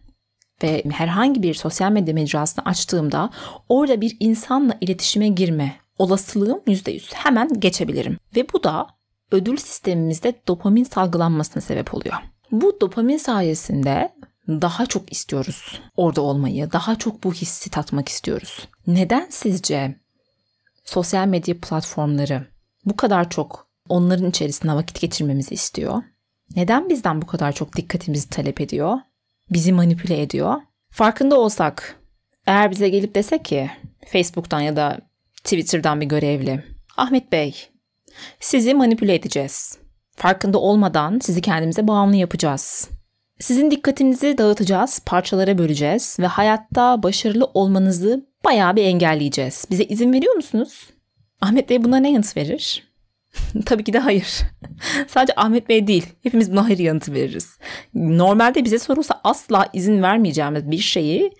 ve 0.62 0.82
herhangi 0.90 1.42
bir 1.42 1.54
sosyal 1.54 1.92
medya 1.92 2.14
mecrasını 2.14 2.64
açtığımda 2.64 3.30
orada 3.68 4.00
bir 4.00 4.16
insanla 4.20 4.76
iletişime 4.80 5.28
girme 5.28 5.76
olasılığım 5.98 6.58
%100 6.66 7.14
hemen 7.14 7.60
geçebilirim. 7.60 8.18
Ve 8.36 8.46
bu 8.52 8.64
da 8.64 8.86
ödül 9.30 9.56
sistemimizde 9.56 10.34
dopamin 10.48 10.84
salgılanmasına 10.84 11.60
sebep 11.62 11.94
oluyor. 11.94 12.14
Bu 12.52 12.80
dopamin 12.80 13.16
sayesinde 13.16 14.12
daha 14.48 14.86
çok 14.86 15.12
istiyoruz 15.12 15.80
orada 15.96 16.20
olmayı, 16.20 16.72
daha 16.72 16.96
çok 16.96 17.24
bu 17.24 17.32
hissi 17.32 17.70
tatmak 17.70 18.08
istiyoruz. 18.08 18.68
Neden 18.86 19.26
sizce 19.30 20.00
sosyal 20.84 21.26
medya 21.26 21.60
platformları 21.60 22.46
bu 22.84 22.96
kadar 22.96 23.30
çok 23.30 23.68
onların 23.88 24.30
içerisinde 24.30 24.72
vakit 24.72 25.00
geçirmemizi 25.00 25.54
istiyor? 25.54 26.02
Neden 26.56 26.88
bizden 26.88 27.22
bu 27.22 27.26
kadar 27.26 27.52
çok 27.52 27.76
dikkatimizi 27.76 28.28
talep 28.28 28.60
ediyor? 28.60 28.98
Bizi 29.50 29.72
manipüle 29.72 30.22
ediyor? 30.22 30.54
Farkında 30.90 31.40
olsak, 31.40 32.00
eğer 32.46 32.70
bize 32.70 32.88
gelip 32.88 33.14
dese 33.14 33.42
ki 33.42 33.70
Facebook'tan 34.06 34.60
ya 34.60 34.76
da 34.76 34.98
Twitter'dan 35.44 36.00
bir 36.00 36.06
görevli, 36.06 36.64
Ahmet 36.96 37.32
Bey, 37.32 37.68
sizi 38.40 38.74
manipüle 38.74 39.14
edeceğiz. 39.14 39.78
Farkında 40.16 40.58
olmadan 40.58 41.18
sizi 41.22 41.40
kendimize 41.40 41.88
bağımlı 41.88 42.16
yapacağız. 42.16 42.88
Sizin 43.40 43.70
dikkatinizi 43.70 44.38
dağıtacağız, 44.38 45.00
parçalara 45.06 45.58
böleceğiz 45.58 46.16
ve 46.20 46.26
hayatta 46.26 47.02
başarılı 47.02 47.44
olmanızı 47.54 48.26
bayağı 48.44 48.76
bir 48.76 48.84
engelleyeceğiz. 48.84 49.66
Bize 49.70 49.84
izin 49.84 50.12
veriyor 50.12 50.34
musunuz? 50.34 50.90
Ahmet 51.40 51.70
Bey 51.70 51.84
buna 51.84 51.96
ne 51.96 52.12
yanıt 52.12 52.36
verir? 52.36 52.85
Tabii 53.66 53.84
ki 53.84 53.92
de 53.92 53.98
hayır. 53.98 54.40
Sadece 55.08 55.32
Ahmet 55.36 55.68
Bey 55.68 55.86
değil. 55.86 56.06
Hepimiz 56.22 56.52
buna 56.52 56.64
hayır 56.64 56.78
yanıtı 56.78 57.14
veririz. 57.14 57.58
Normalde 57.94 58.64
bize 58.64 58.78
sorulsa 58.78 59.20
asla 59.24 59.68
izin 59.72 60.02
vermeyeceğimiz 60.02 60.70
bir 60.70 60.78
şeyi 60.78 61.32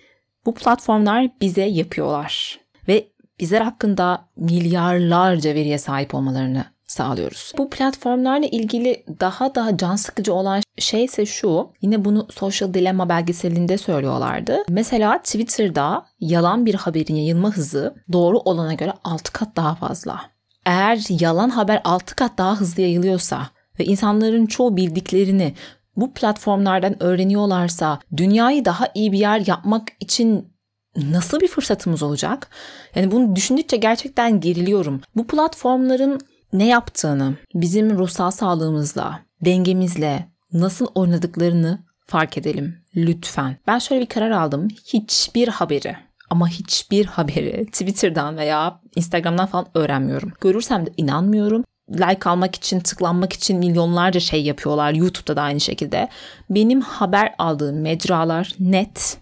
bu 0.45 0.53
platformlar 0.53 1.29
bize 1.41 1.61
yapıyorlar. 1.61 2.59
Ve 2.87 3.07
bizler 3.39 3.61
hakkında 3.61 4.29
milyarlarca 4.37 5.55
veriye 5.55 5.77
sahip 5.77 6.15
olmalarını 6.15 6.65
sağlıyoruz. 6.87 7.51
Bu 7.57 7.69
platformlarla 7.69 8.47
ilgili 8.47 9.05
daha 9.19 9.55
daha 9.55 9.77
can 9.77 9.95
sıkıcı 9.95 10.33
olan 10.33 10.61
şey 10.77 11.05
ise 11.05 11.25
şu. 11.25 11.69
Yine 11.81 12.05
bunu 12.05 12.27
Social 12.29 12.73
Dilemma 12.73 13.09
belgeselinde 13.09 13.77
söylüyorlardı. 13.77 14.57
Mesela 14.69 15.17
Twitter'da 15.17 16.05
yalan 16.19 16.65
bir 16.65 16.73
haberin 16.73 17.15
yayılma 17.15 17.51
hızı 17.51 17.95
doğru 18.11 18.39
olana 18.39 18.73
göre 18.73 18.93
6 19.03 19.33
kat 19.33 19.55
daha 19.55 19.75
fazla 19.75 20.36
eğer 20.67 21.21
yalan 21.21 21.49
haber 21.49 21.81
6 21.83 22.15
kat 22.15 22.37
daha 22.37 22.55
hızlı 22.55 22.81
yayılıyorsa 22.81 23.47
ve 23.79 23.85
insanların 23.85 24.45
çoğu 24.45 24.77
bildiklerini 24.77 25.53
bu 25.95 26.13
platformlardan 26.13 27.03
öğreniyorlarsa 27.03 27.99
dünyayı 28.17 28.65
daha 28.65 28.87
iyi 28.93 29.11
bir 29.11 29.17
yer 29.17 29.43
yapmak 29.47 29.87
için 29.99 30.47
nasıl 30.95 31.39
bir 31.39 31.47
fırsatımız 31.47 32.03
olacak? 32.03 32.49
Yani 32.95 33.11
bunu 33.11 33.35
düşündükçe 33.35 33.77
gerçekten 33.77 34.39
geriliyorum. 34.39 35.01
Bu 35.15 35.27
platformların 35.27 36.19
ne 36.53 36.67
yaptığını, 36.67 37.35
bizim 37.53 37.97
ruhsal 37.97 38.31
sağlığımızla, 38.31 39.19
dengemizle 39.45 40.27
nasıl 40.53 40.87
oynadıklarını 40.95 41.79
fark 42.05 42.37
edelim 42.37 42.75
lütfen. 42.95 43.57
Ben 43.67 43.79
şöyle 43.79 44.01
bir 44.01 44.09
karar 44.09 44.31
aldım. 44.31 44.67
Hiçbir 44.85 45.47
haberi 45.47 46.06
ama 46.29 46.47
hiçbir 46.47 47.05
haberi 47.05 47.65
Twitter'dan 47.71 48.37
veya 48.37 48.81
Instagram'dan 48.95 49.45
falan 49.45 49.67
öğrenmiyorum. 49.73 50.33
Görürsem 50.41 50.85
de 50.85 50.89
inanmıyorum. 50.97 51.63
Like 51.91 52.29
almak 52.29 52.55
için, 52.55 52.79
tıklanmak 52.79 53.33
için 53.33 53.59
milyonlarca 53.59 54.19
şey 54.19 54.43
yapıyorlar. 54.43 54.93
YouTube'da 54.93 55.35
da 55.35 55.41
aynı 55.41 55.59
şekilde. 55.59 56.09
Benim 56.49 56.81
haber 56.81 57.35
aldığım 57.37 57.81
mecralar 57.81 58.55
net. 58.59 59.17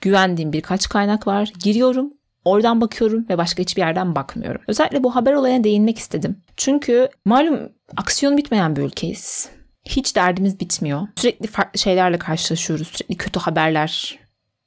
Güvendiğim 0.00 0.52
birkaç 0.52 0.88
kaynak 0.88 1.26
var. 1.26 1.52
Giriyorum, 1.64 2.12
Oradan 2.44 2.80
bakıyorum 2.80 3.26
ve 3.28 3.38
başka 3.38 3.62
hiçbir 3.62 3.82
yerden 3.82 4.14
bakmıyorum. 4.14 4.60
Özellikle 4.68 5.02
bu 5.02 5.14
haber 5.14 5.32
olayına 5.32 5.64
değinmek 5.64 5.98
istedim. 5.98 6.42
Çünkü 6.56 7.08
malum 7.24 7.72
aksiyon 7.96 8.36
bitmeyen 8.36 8.76
bir 8.76 8.82
ülkeyiz. 8.82 9.48
Hiç 9.84 10.16
derdimiz 10.16 10.60
bitmiyor. 10.60 11.08
Sürekli 11.16 11.46
farklı 11.46 11.78
şeylerle 11.78 12.18
karşılaşıyoruz. 12.18 12.88
Sürekli 12.88 13.16
kötü 13.16 13.40
haberler 13.40 14.18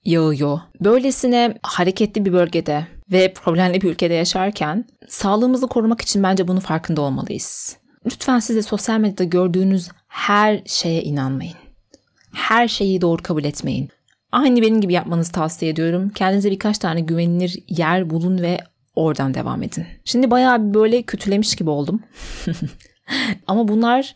yağıyor. 0.06 0.60
Böylesine 0.82 1.58
hareketli 1.64 2.26
bir 2.26 2.34
bölgede 2.34 2.88
ve 3.12 3.34
problemli 3.34 3.82
bir 3.82 3.90
ülkede 3.92 4.14
yaşarken 4.14 4.86
sağlığımızı 5.08 5.68
korumak 5.68 6.02
için 6.02 6.24
bence 6.24 6.48
bunu 6.48 6.60
farkında 6.60 7.02
olmalıyız. 7.02 7.78
Lütfen 8.06 8.40
siz 8.40 8.56
de 8.56 8.62
sosyal 8.62 9.00
medyada 9.00 9.24
gördüğünüz 9.24 9.90
her 10.08 10.62
şeye 10.66 11.04
inanmayın. 11.04 11.56
Her 12.34 12.68
şeyi 12.68 13.02
doğru 13.02 13.24
kabul 13.24 13.44
etmeyin. 13.44 13.90
Aynı 14.32 14.62
benim 14.62 14.82
gibi 14.82 14.94
yapmanızı 14.94 15.32
tavsiye 15.32 15.72
ediyorum. 15.72 16.10
Kendinize 16.10 16.52
birkaç 16.52 16.78
tane 16.78 17.02
güvenilir 17.02 17.64
yer 17.68 18.10
bulun 18.10 18.42
ve 18.42 18.60
oradan 18.96 19.34
devam 19.34 19.64
edin. 19.64 19.86
Şimdi 20.06 20.32
bayağı 20.32 20.74
böyle 20.74 21.02
kötülemiş 21.04 21.56
gibi 21.56 21.70
oldum. 21.70 22.02
Ama 23.48 23.68
bunlar 23.68 24.16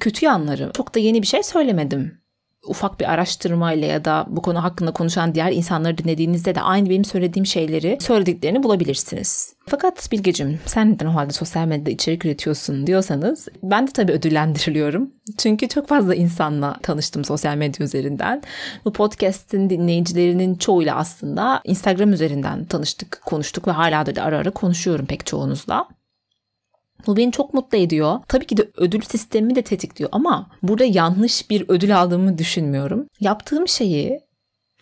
kötü 0.00 0.24
yanları. 0.26 0.70
Çok 0.76 0.94
da 0.94 0.98
yeni 0.98 1.22
bir 1.22 1.26
şey 1.26 1.42
söylemedim. 1.42 2.19
Ufak 2.66 3.00
bir 3.00 3.12
araştırmayla 3.12 3.88
ya 3.88 4.04
da 4.04 4.26
bu 4.28 4.42
konu 4.42 4.64
hakkında 4.64 4.92
konuşan 4.92 5.34
diğer 5.34 5.52
insanları 5.52 5.98
dinlediğinizde 5.98 6.54
de 6.54 6.60
aynı 6.60 6.90
benim 6.90 7.04
söylediğim 7.04 7.46
şeyleri 7.46 7.98
söylediklerini 8.00 8.62
bulabilirsiniz. 8.62 9.54
Fakat 9.66 10.12
Bilgecim 10.12 10.60
sen 10.66 10.92
neden 10.92 11.06
o 11.06 11.14
halde 11.14 11.32
sosyal 11.32 11.66
medyada 11.66 11.90
içerik 11.90 12.24
üretiyorsun 12.24 12.86
diyorsanız 12.86 13.48
ben 13.62 13.86
de 13.86 13.92
tabii 13.92 14.12
ödüllendiriliyorum. 14.12 15.10
Çünkü 15.38 15.68
çok 15.68 15.88
fazla 15.88 16.14
insanla 16.14 16.76
tanıştım 16.82 17.24
sosyal 17.24 17.56
medya 17.56 17.84
üzerinden. 17.86 18.42
Bu 18.84 18.92
podcast'in 18.92 19.70
dinleyicilerinin 19.70 20.54
çoğuyla 20.54 20.96
aslında 20.96 21.60
Instagram 21.64 22.12
üzerinden 22.12 22.64
tanıştık, 22.64 23.22
konuştuk 23.26 23.68
ve 23.68 23.70
hala 23.70 24.06
da 24.06 24.22
ara 24.22 24.38
ara 24.38 24.50
konuşuyorum 24.50 25.06
pek 25.06 25.26
çoğunuzla. 25.26 25.88
Bu 27.06 27.16
beni 27.16 27.32
çok 27.32 27.54
mutlu 27.54 27.78
ediyor. 27.78 28.20
Tabii 28.28 28.46
ki 28.46 28.56
de 28.56 28.70
ödül 28.76 29.00
sistemimi 29.00 29.54
de 29.54 29.62
tetikliyor 29.62 30.10
ama 30.12 30.50
burada 30.62 30.84
yanlış 30.84 31.50
bir 31.50 31.64
ödül 31.68 32.00
aldığımı 32.00 32.38
düşünmüyorum. 32.38 33.06
Yaptığım 33.20 33.68
şeyi 33.68 34.20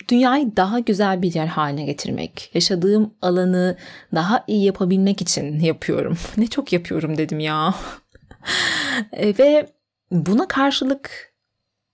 dünyayı 0.09 0.55
daha 0.57 0.79
güzel 0.79 1.21
bir 1.21 1.33
yer 1.33 1.47
haline 1.47 1.85
getirmek, 1.85 2.51
yaşadığım 2.53 3.13
alanı 3.21 3.77
daha 4.15 4.43
iyi 4.47 4.65
yapabilmek 4.65 5.21
için 5.21 5.59
yapıyorum. 5.63 6.17
ne 6.37 6.47
çok 6.47 6.73
yapıyorum 6.73 7.17
dedim 7.17 7.39
ya. 7.39 7.75
E, 9.13 9.37
ve 9.37 9.67
buna 10.11 10.47
karşılık 10.47 11.33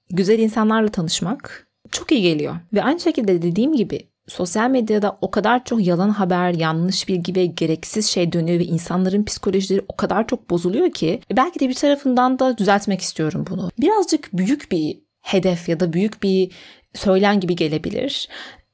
güzel 0.10 0.39
insanlarla 0.39 0.89
tanışmak 0.89 1.67
çok 1.91 2.12
iyi 2.12 2.22
geliyor. 2.22 2.55
Ve 2.74 2.84
aynı 2.84 3.00
şekilde 3.00 3.41
dediğim 3.41 3.74
gibi 3.74 4.10
sosyal 4.27 4.70
medyada 4.70 5.17
o 5.22 5.32
kadar 5.32 5.63
çok 5.63 5.86
yalan 5.86 6.10
haber, 6.10 6.53
yanlış 6.53 7.08
bilgi 7.08 7.36
ve 7.36 7.46
gereksiz 7.46 8.08
şey 8.08 8.32
dönüyor 8.32 8.60
ve 8.60 8.65
insanların 8.65 9.24
psikolojileri 9.24 9.86
o 9.88 9.96
kadar 9.96 10.27
çok 10.27 10.50
bozuluyor 10.50 10.91
ki 10.91 11.22
belki 11.36 11.60
de 11.60 11.70
bir 11.70 11.74
tarafından 11.74 12.39
da 12.39 12.58
düzeltmek 12.58 13.01
istiyorum 13.01 13.46
bunu. 13.50 13.70
Birazcık 13.79 14.29
büyük 14.34 14.72
bir 14.72 15.00
hedef 15.22 15.70
ya 15.70 15.79
da 15.79 15.94
büyük 15.94 16.24
bir 16.24 16.51
söylen 16.94 17.39
gibi 17.39 17.55
gelebilir. 17.55 18.29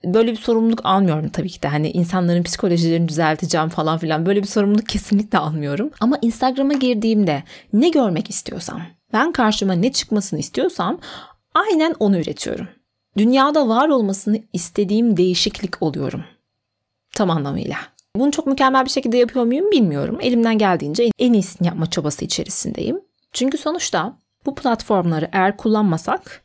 Böyle 0.06 0.32
bir 0.32 0.38
sorumluluk 0.38 0.82
almıyorum 0.84 1.30
tabii 1.30 1.50
ki 1.50 1.62
de. 1.62 1.68
Hani 1.68 1.92
insanların 1.92 2.44
psikolojilerini 2.44 3.08
düzelteceğim 3.08 3.70
falan 3.70 3.98
filan 3.98 4.26
böyle 4.26 4.42
bir 4.42 4.48
sorumluluk 4.48 4.88
kesinlikle 4.90 5.38
almıyorum. 5.38 5.92
Ama 6.00 6.18
Instagram'a 6.22 6.74
girdiğimde 6.74 7.44
ne 7.74 7.90
görmek 7.90 8.30
istiyorsam, 8.30 8.82
ben 9.14 9.32
karşıma 9.32 9.74
ne 9.74 9.92
çıkmasını 9.92 10.40
istiyorsam 10.40 11.00
aynen 11.54 11.96
onu 12.00 12.20
üretiyorum. 12.20 12.68
Dünyada 13.18 13.68
var 13.68 13.90
olmasını 13.90 14.40
istediğim 14.54 15.18
değişiklik 15.18 15.82
oluyorum. 15.84 16.24
Tam 17.16 17.30
anlamıyla. 17.30 17.78
Bunu 18.16 18.32
çok 18.32 18.48
mükemmel 18.48 18.86
bir 18.86 18.90
şekilde 18.90 19.18
yapıyor 19.18 19.46
muyum 19.46 19.72
bilmiyorum. 19.72 20.18
Elimden 20.22 20.58
geldiğince 20.58 21.10
en 21.20 21.34
iyisini 21.34 21.68
yapma 21.68 21.90
çabası 21.90 22.26
içerisindeyim. 22.26 23.02
Çünkü 23.34 23.58
sonuçta 23.58 24.18
bu 24.46 24.56
platformları 24.56 25.30
eğer 25.32 25.58
kullanmasak 25.58 26.44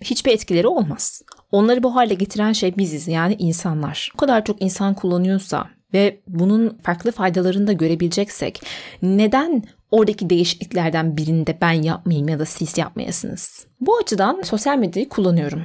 hiçbir 0.00 0.32
etkileri 0.32 0.66
olmaz. 0.66 1.22
Onları 1.52 1.82
bu 1.82 1.94
hale 1.94 2.14
getiren 2.14 2.52
şey 2.52 2.76
biziz 2.76 3.08
yani 3.08 3.36
insanlar. 3.38 4.10
O 4.14 4.18
kadar 4.18 4.44
çok 4.44 4.62
insan 4.62 4.94
kullanıyorsa 4.94 5.68
ve 5.94 6.20
bunun 6.26 6.78
farklı 6.82 7.12
faydalarını 7.12 7.66
da 7.66 7.72
görebileceksek 7.72 8.62
neden 9.02 9.64
oradaki 9.90 10.30
değişikliklerden 10.30 11.16
birinde 11.16 11.58
ben 11.60 11.72
yapmayayım 11.72 12.28
ya 12.28 12.38
da 12.38 12.44
siz 12.44 12.78
yapmayasınız? 12.78 13.66
Bu 13.80 13.96
açıdan 13.96 14.42
sosyal 14.42 14.78
medyayı 14.78 15.08
kullanıyorum. 15.08 15.62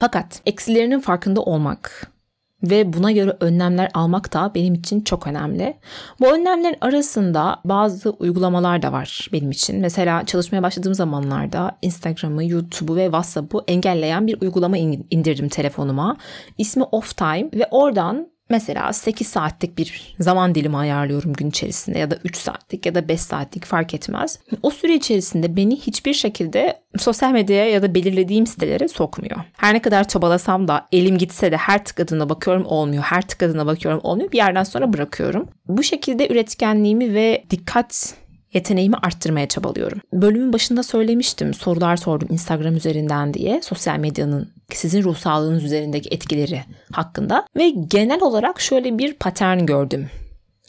Fakat 0.00 0.42
eksilerinin 0.46 1.00
farkında 1.00 1.40
olmak 1.40 2.14
ve 2.62 2.92
buna 2.92 3.12
göre 3.12 3.36
önlemler 3.40 3.90
almak 3.94 4.32
da 4.32 4.52
benim 4.54 4.74
için 4.74 5.00
çok 5.00 5.26
önemli. 5.26 5.76
Bu 6.20 6.34
önlemler 6.34 6.76
arasında 6.80 7.60
bazı 7.64 8.10
uygulamalar 8.10 8.82
da 8.82 8.92
var 8.92 9.28
benim 9.32 9.50
için. 9.50 9.80
Mesela 9.80 10.26
çalışmaya 10.26 10.62
başladığım 10.62 10.94
zamanlarda 10.94 11.78
Instagram'ı, 11.82 12.44
YouTube'u 12.44 12.96
ve 12.96 13.04
WhatsApp'ı 13.04 13.64
engelleyen 13.68 14.26
bir 14.26 14.40
uygulama 14.40 14.76
indirdim 15.10 15.48
telefonuma. 15.48 16.16
İsmi 16.58 16.82
Off 16.82 17.16
Time 17.16 17.48
ve 17.54 17.68
oradan 17.70 18.33
Mesela 18.50 18.92
8 18.92 19.26
saatlik 19.26 19.78
bir 19.78 20.14
zaman 20.20 20.54
dilimi 20.54 20.76
ayarlıyorum 20.76 21.32
gün 21.32 21.48
içerisinde 21.48 21.98
ya 21.98 22.10
da 22.10 22.18
3 22.24 22.36
saatlik 22.36 22.86
ya 22.86 22.94
da 22.94 23.08
5 23.08 23.20
saatlik 23.20 23.64
fark 23.64 23.94
etmez. 23.94 24.38
O 24.62 24.70
süre 24.70 24.94
içerisinde 24.94 25.56
beni 25.56 25.76
hiçbir 25.76 26.12
şekilde 26.12 26.80
sosyal 26.98 27.32
medyaya 27.32 27.70
ya 27.70 27.82
da 27.82 27.94
belirlediğim 27.94 28.46
sitelere 28.46 28.88
sokmuyor. 28.88 29.36
Her 29.56 29.74
ne 29.74 29.82
kadar 29.82 30.08
çabalasam 30.08 30.68
da 30.68 30.86
elim 30.92 31.18
gitse 31.18 31.52
de 31.52 31.56
her 31.56 31.84
tıkladığına 31.84 32.28
bakıyorum 32.28 32.66
olmuyor. 32.66 33.02
Her 33.02 33.22
tıkladığına 33.22 33.66
bakıyorum 33.66 34.00
olmuyor. 34.02 34.32
Bir 34.32 34.36
yerden 34.36 34.64
sonra 34.64 34.92
bırakıyorum. 34.92 35.48
Bu 35.68 35.82
şekilde 35.82 36.28
üretkenliğimi 36.28 37.14
ve 37.14 37.44
dikkat 37.50 38.14
yeteneğimi 38.54 38.96
arttırmaya 38.96 39.48
çabalıyorum. 39.48 40.00
Bölümün 40.12 40.52
başında 40.52 40.82
söylemiştim 40.82 41.54
sorular 41.54 41.96
sordum 41.96 42.28
Instagram 42.30 42.76
üzerinden 42.76 43.34
diye 43.34 43.62
sosyal 43.62 43.98
medyanın 43.98 44.48
sizin 44.72 45.02
ruh 45.02 45.16
sağlığınız 45.16 45.64
üzerindeki 45.64 46.08
etkileri 46.12 46.60
hakkında 46.92 47.46
ve 47.56 47.70
genel 47.70 48.22
olarak 48.22 48.60
şöyle 48.60 48.98
bir 48.98 49.12
patern 49.12 49.58
gördüm 49.58 50.10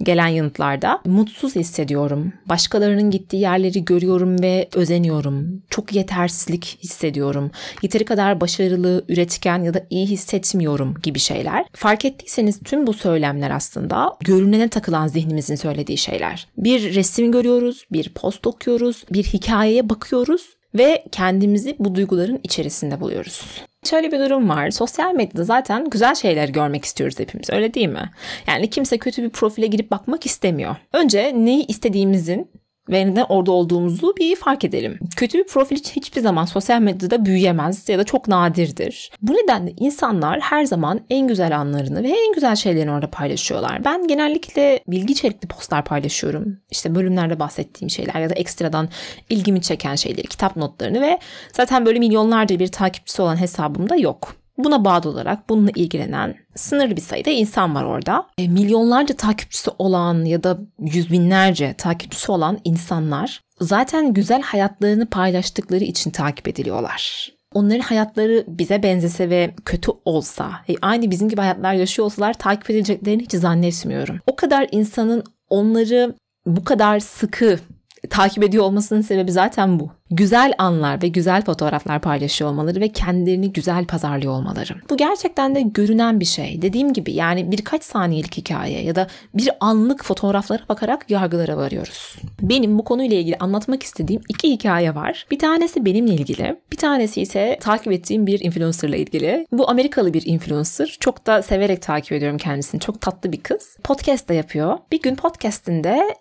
gelen 0.03 0.27
yanıtlarda 0.27 1.01
mutsuz 1.05 1.55
hissediyorum. 1.55 2.33
Başkalarının 2.45 3.11
gittiği 3.11 3.41
yerleri 3.41 3.85
görüyorum 3.85 4.41
ve 4.41 4.69
özeniyorum. 4.73 5.61
Çok 5.69 5.93
yetersizlik 5.93 6.77
hissediyorum. 6.83 7.51
Yeteri 7.81 8.05
kadar 8.05 8.41
başarılı, 8.41 9.05
üretken 9.09 9.63
ya 9.63 9.73
da 9.73 9.85
iyi 9.89 10.07
hissetmiyorum 10.07 10.95
gibi 11.03 11.19
şeyler. 11.19 11.65
Fark 11.73 12.05
ettiyseniz 12.05 12.59
tüm 12.59 12.87
bu 12.87 12.93
söylemler 12.93 13.51
aslında 13.51 14.17
görünene 14.19 14.69
takılan 14.69 15.07
zihnimizin 15.07 15.55
söylediği 15.55 15.97
şeyler. 15.97 16.47
Bir 16.57 16.95
resim 16.95 17.31
görüyoruz, 17.31 17.85
bir 17.91 18.09
post 18.09 18.47
okuyoruz, 18.47 19.03
bir 19.11 19.23
hikayeye 19.23 19.89
bakıyoruz 19.89 20.55
ve 20.75 21.03
kendimizi 21.11 21.75
bu 21.79 21.95
duyguların 21.95 22.39
içerisinde 22.43 23.01
buluyoruz. 23.01 23.61
Şöyle 23.89 24.11
bir 24.11 24.19
durum 24.19 24.49
var. 24.49 24.69
Sosyal 24.69 25.13
medyada 25.13 25.43
zaten 25.43 25.89
güzel 25.89 26.15
şeyler 26.15 26.49
görmek 26.49 26.85
istiyoruz 26.85 27.19
hepimiz. 27.19 27.49
Öyle 27.49 27.73
değil 27.73 27.89
mi? 27.89 28.11
Yani 28.47 28.69
kimse 28.69 28.97
kötü 28.97 29.23
bir 29.23 29.29
profile 29.29 29.67
girip 29.67 29.91
bakmak 29.91 30.25
istemiyor. 30.25 30.75
Önce 30.93 31.33
neyi 31.35 31.67
istediğimizin 31.67 32.51
ve 32.89 33.07
neden 33.07 33.25
orada 33.29 33.51
olduğumuzu 33.51 34.13
bir 34.17 34.35
fark 34.35 34.63
edelim. 34.63 34.99
Kötü 35.15 35.37
bir 35.37 35.47
profil 35.47 35.75
hiçbir 35.77 36.21
zaman 36.21 36.45
sosyal 36.45 36.81
medyada 36.81 37.25
büyüyemez 37.25 37.89
ya 37.89 37.99
da 37.99 38.03
çok 38.03 38.27
nadirdir. 38.27 39.11
Bu 39.21 39.33
nedenle 39.33 39.73
insanlar 39.79 40.39
her 40.39 40.65
zaman 40.65 41.01
en 41.09 41.27
güzel 41.27 41.57
anlarını 41.57 42.03
ve 42.03 42.09
en 42.09 42.33
güzel 42.33 42.55
şeylerini 42.55 42.91
orada 42.91 43.09
paylaşıyorlar. 43.09 43.85
Ben 43.85 44.07
genellikle 44.07 44.79
bilgi 44.87 45.13
içerikli 45.13 45.47
postlar 45.47 45.85
paylaşıyorum. 45.85 46.57
İşte 46.71 46.95
bölümlerde 46.95 47.39
bahsettiğim 47.39 47.89
şeyler 47.89 48.21
ya 48.21 48.29
da 48.29 48.33
ekstradan 48.33 48.89
ilgimi 49.29 49.61
çeken 49.61 49.95
şeyleri, 49.95 50.27
kitap 50.27 50.55
notlarını 50.55 51.01
ve 51.01 51.19
zaten 51.53 51.85
böyle 51.85 51.99
milyonlarca 51.99 52.59
bir 52.59 52.67
takipçisi 52.67 53.21
olan 53.21 53.41
hesabım 53.41 53.89
da 53.89 53.95
yok. 53.95 54.44
Buna 54.57 54.85
bağlı 54.85 55.09
olarak 55.09 55.49
bununla 55.49 55.71
ilgilenen 55.75 56.35
sınırlı 56.55 56.95
bir 56.95 57.01
sayıda 57.01 57.29
insan 57.29 57.75
var 57.75 57.83
orada. 57.83 58.27
E, 58.37 58.47
milyonlarca 58.47 59.15
takipçisi 59.15 59.71
olan 59.79 60.25
ya 60.25 60.43
da 60.43 60.57
yüz 60.79 61.11
binlerce 61.11 61.73
takipçisi 61.77 62.31
olan 62.31 62.59
insanlar 62.63 63.41
zaten 63.61 64.13
güzel 64.13 64.41
hayatlarını 64.41 65.05
paylaştıkları 65.05 65.83
için 65.83 66.11
takip 66.11 66.47
ediliyorlar. 66.47 67.31
Onların 67.53 67.79
hayatları 67.79 68.43
bize 68.47 68.83
benzese 68.83 69.29
ve 69.29 69.53
kötü 69.65 69.91
olsa, 70.05 70.51
e, 70.69 70.73
aynı 70.81 71.11
bizim 71.11 71.29
gibi 71.29 71.41
hayatlar 71.41 71.73
yaşıyor 71.73 72.05
olsalar 72.05 72.33
takip 72.33 72.69
edileceklerini 72.69 73.23
hiç 73.23 73.31
zannetmiyorum. 73.31 74.19
O 74.27 74.35
kadar 74.35 74.67
insanın 74.71 75.23
onları 75.49 76.15
bu 76.45 76.63
kadar 76.63 76.99
sıkı 76.99 77.59
takip 78.09 78.43
ediyor 78.43 78.63
olmasının 78.63 79.01
sebebi 79.01 79.31
zaten 79.31 79.79
bu. 79.79 79.89
Güzel 80.11 80.53
anlar 80.57 81.01
ve 81.01 81.07
güzel 81.07 81.41
fotoğraflar 81.41 82.01
paylaşıyor 82.01 82.49
olmaları 82.49 82.79
ve 82.79 82.89
kendilerini 82.89 83.53
güzel 83.53 83.85
pazarlıyor 83.85 84.33
olmaları. 84.33 84.73
Bu 84.89 84.97
gerçekten 84.97 85.55
de 85.55 85.61
görünen 85.61 86.19
bir 86.19 86.25
şey. 86.25 86.61
Dediğim 86.61 86.93
gibi 86.93 87.13
yani 87.13 87.51
birkaç 87.51 87.83
saniyelik 87.83 88.37
hikaye 88.37 88.83
ya 88.83 88.95
da 88.95 89.07
bir 89.33 89.49
anlık 89.59 90.05
fotoğraflara 90.05 90.61
bakarak 90.69 91.11
yargılara 91.11 91.57
varıyoruz. 91.57 92.15
Benim 92.41 92.79
bu 92.79 92.83
konuyla 92.83 93.17
ilgili 93.17 93.37
anlatmak 93.37 93.83
istediğim 93.83 94.21
iki 94.29 94.51
hikaye 94.51 94.95
var. 94.95 95.25
Bir 95.31 95.39
tanesi 95.39 95.85
benimle 95.85 96.13
ilgili, 96.13 96.59
bir 96.71 96.77
tanesi 96.77 97.21
ise 97.21 97.57
takip 97.61 97.91
ettiğim 97.91 98.27
bir 98.27 98.39
influencerla 98.39 98.95
ilgili. 98.95 99.47
Bu 99.51 99.69
Amerikalı 99.69 100.13
bir 100.13 100.25
influencer. 100.25 100.97
Çok 100.99 101.27
da 101.27 101.41
severek 101.41 101.81
takip 101.81 102.11
ediyorum 102.11 102.37
kendisini. 102.37 102.81
Çok 102.81 103.01
tatlı 103.01 103.31
bir 103.31 103.41
kız. 103.41 103.77
Podcast 103.83 104.29
da 104.29 104.33
yapıyor. 104.33 104.77
Bir 104.91 105.01
gün 105.01 105.15
podcastinde 105.15 106.15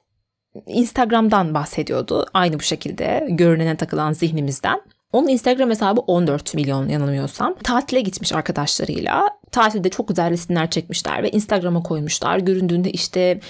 Instagram'dan 0.66 1.54
bahsediyordu. 1.54 2.26
Aynı 2.34 2.58
bu 2.58 2.62
şekilde 2.62 3.26
görünene 3.30 3.76
takılan 3.76 4.12
zihnimizden. 4.12 4.80
Onun 5.12 5.28
Instagram 5.28 5.70
hesabı 5.70 6.00
14 6.00 6.54
milyon 6.54 6.88
yanılmıyorsam. 6.88 7.54
Tatile 7.62 8.00
gitmiş 8.00 8.32
arkadaşlarıyla. 8.32 9.30
Tatilde 9.52 9.88
çok 9.88 10.08
güzel 10.08 10.30
resimler 10.30 10.70
çekmişler 10.70 11.22
ve 11.22 11.30
Instagram'a 11.30 11.82
koymuşlar. 11.82 12.38
Göründüğünde 12.38 12.90
işte 12.90 13.40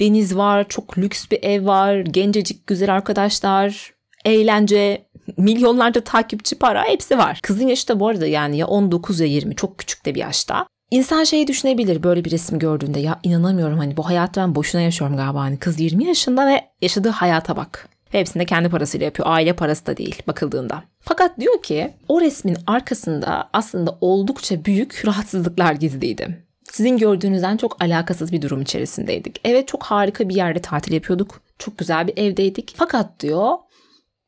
deniz 0.00 0.36
var, 0.36 0.68
çok 0.68 0.98
lüks 0.98 1.30
bir 1.30 1.42
ev 1.42 1.66
var, 1.66 1.96
gencecik 1.96 2.66
güzel 2.66 2.94
arkadaşlar, 2.94 3.92
eğlence, 4.24 5.06
milyonlarca 5.36 6.00
takipçi 6.00 6.58
para 6.58 6.84
hepsi 6.84 7.18
var. 7.18 7.40
Kızın 7.42 7.66
yaşı 7.66 7.88
da 7.88 8.00
bu 8.00 8.08
arada 8.08 8.26
yani 8.26 8.56
ya 8.56 8.66
19 8.66 9.20
ya 9.20 9.26
20 9.26 9.56
çok 9.56 9.78
küçük 9.78 10.06
de 10.06 10.14
bir 10.14 10.20
yaşta. 10.20 10.66
İnsan 10.94 11.24
şeyi 11.24 11.46
düşünebilir 11.46 12.02
böyle 12.02 12.24
bir 12.24 12.30
resim 12.30 12.58
gördüğünde 12.58 13.00
ya 13.00 13.20
inanamıyorum 13.22 13.78
hani 13.78 13.96
bu 13.96 14.06
hayatı 14.06 14.40
ben 14.40 14.54
boşuna 14.54 14.82
yaşıyorum 14.82 15.16
galiba 15.16 15.40
hani 15.40 15.58
kız 15.58 15.80
20 15.80 16.04
yaşında 16.04 16.46
ve 16.46 16.60
yaşadığı 16.80 17.08
hayata 17.08 17.56
bak. 17.56 17.88
Ve 18.14 18.18
hepsini 18.20 18.40
de 18.40 18.44
kendi 18.44 18.68
parasıyla 18.68 19.04
yapıyor. 19.04 19.28
Aile 19.30 19.52
parası 19.52 19.86
da 19.86 19.96
değil 19.96 20.22
bakıldığında. 20.26 20.84
Fakat 21.00 21.40
diyor 21.40 21.62
ki 21.62 21.90
o 22.08 22.20
resmin 22.20 22.56
arkasında 22.66 23.48
aslında 23.52 23.98
oldukça 24.00 24.64
büyük 24.64 25.02
rahatsızlıklar 25.06 25.72
gizliydi. 25.72 26.44
Sizin 26.70 26.98
gördüğünüzden 26.98 27.56
çok 27.56 27.82
alakasız 27.82 28.32
bir 28.32 28.42
durum 28.42 28.62
içerisindeydik. 28.62 29.40
Evet 29.44 29.68
çok 29.68 29.82
harika 29.82 30.28
bir 30.28 30.34
yerde 30.34 30.58
tatil 30.58 30.92
yapıyorduk. 30.92 31.42
Çok 31.58 31.78
güzel 31.78 32.06
bir 32.06 32.18
evdeydik. 32.18 32.74
Fakat 32.76 33.20
diyor 33.20 33.52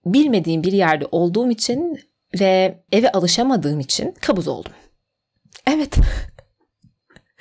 bilmediğim 0.06 0.62
bir 0.62 0.72
yerde 0.72 1.06
olduğum 1.12 1.50
için 1.50 2.00
ve 2.40 2.82
eve 2.92 3.12
alışamadığım 3.12 3.80
için 3.80 4.14
kabuz 4.20 4.48
oldum. 4.48 4.72
Evet. 5.66 5.98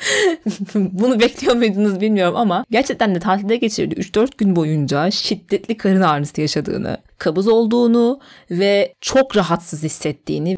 Bunu 0.76 1.20
bekliyor 1.20 1.56
muydunuz 1.56 2.02
bilmiyorum 2.02 2.36
ama 2.36 2.66
gerçekten 2.72 3.16
de 3.16 3.20
tatilde 3.20 3.56
geçirdiği 3.56 3.96
3-4 3.96 4.38
gün 4.38 4.56
boyunca 4.56 5.12
şiddetli 5.12 5.78
karın 5.78 6.02
ağrısı 6.02 6.42
yaşadığını, 6.42 6.98
kabız 7.18 7.48
olduğunu 7.48 8.20
ve 8.52 8.94
çok 9.02 9.38
rahatsız 9.38 9.84
hissettiğini 9.84 10.58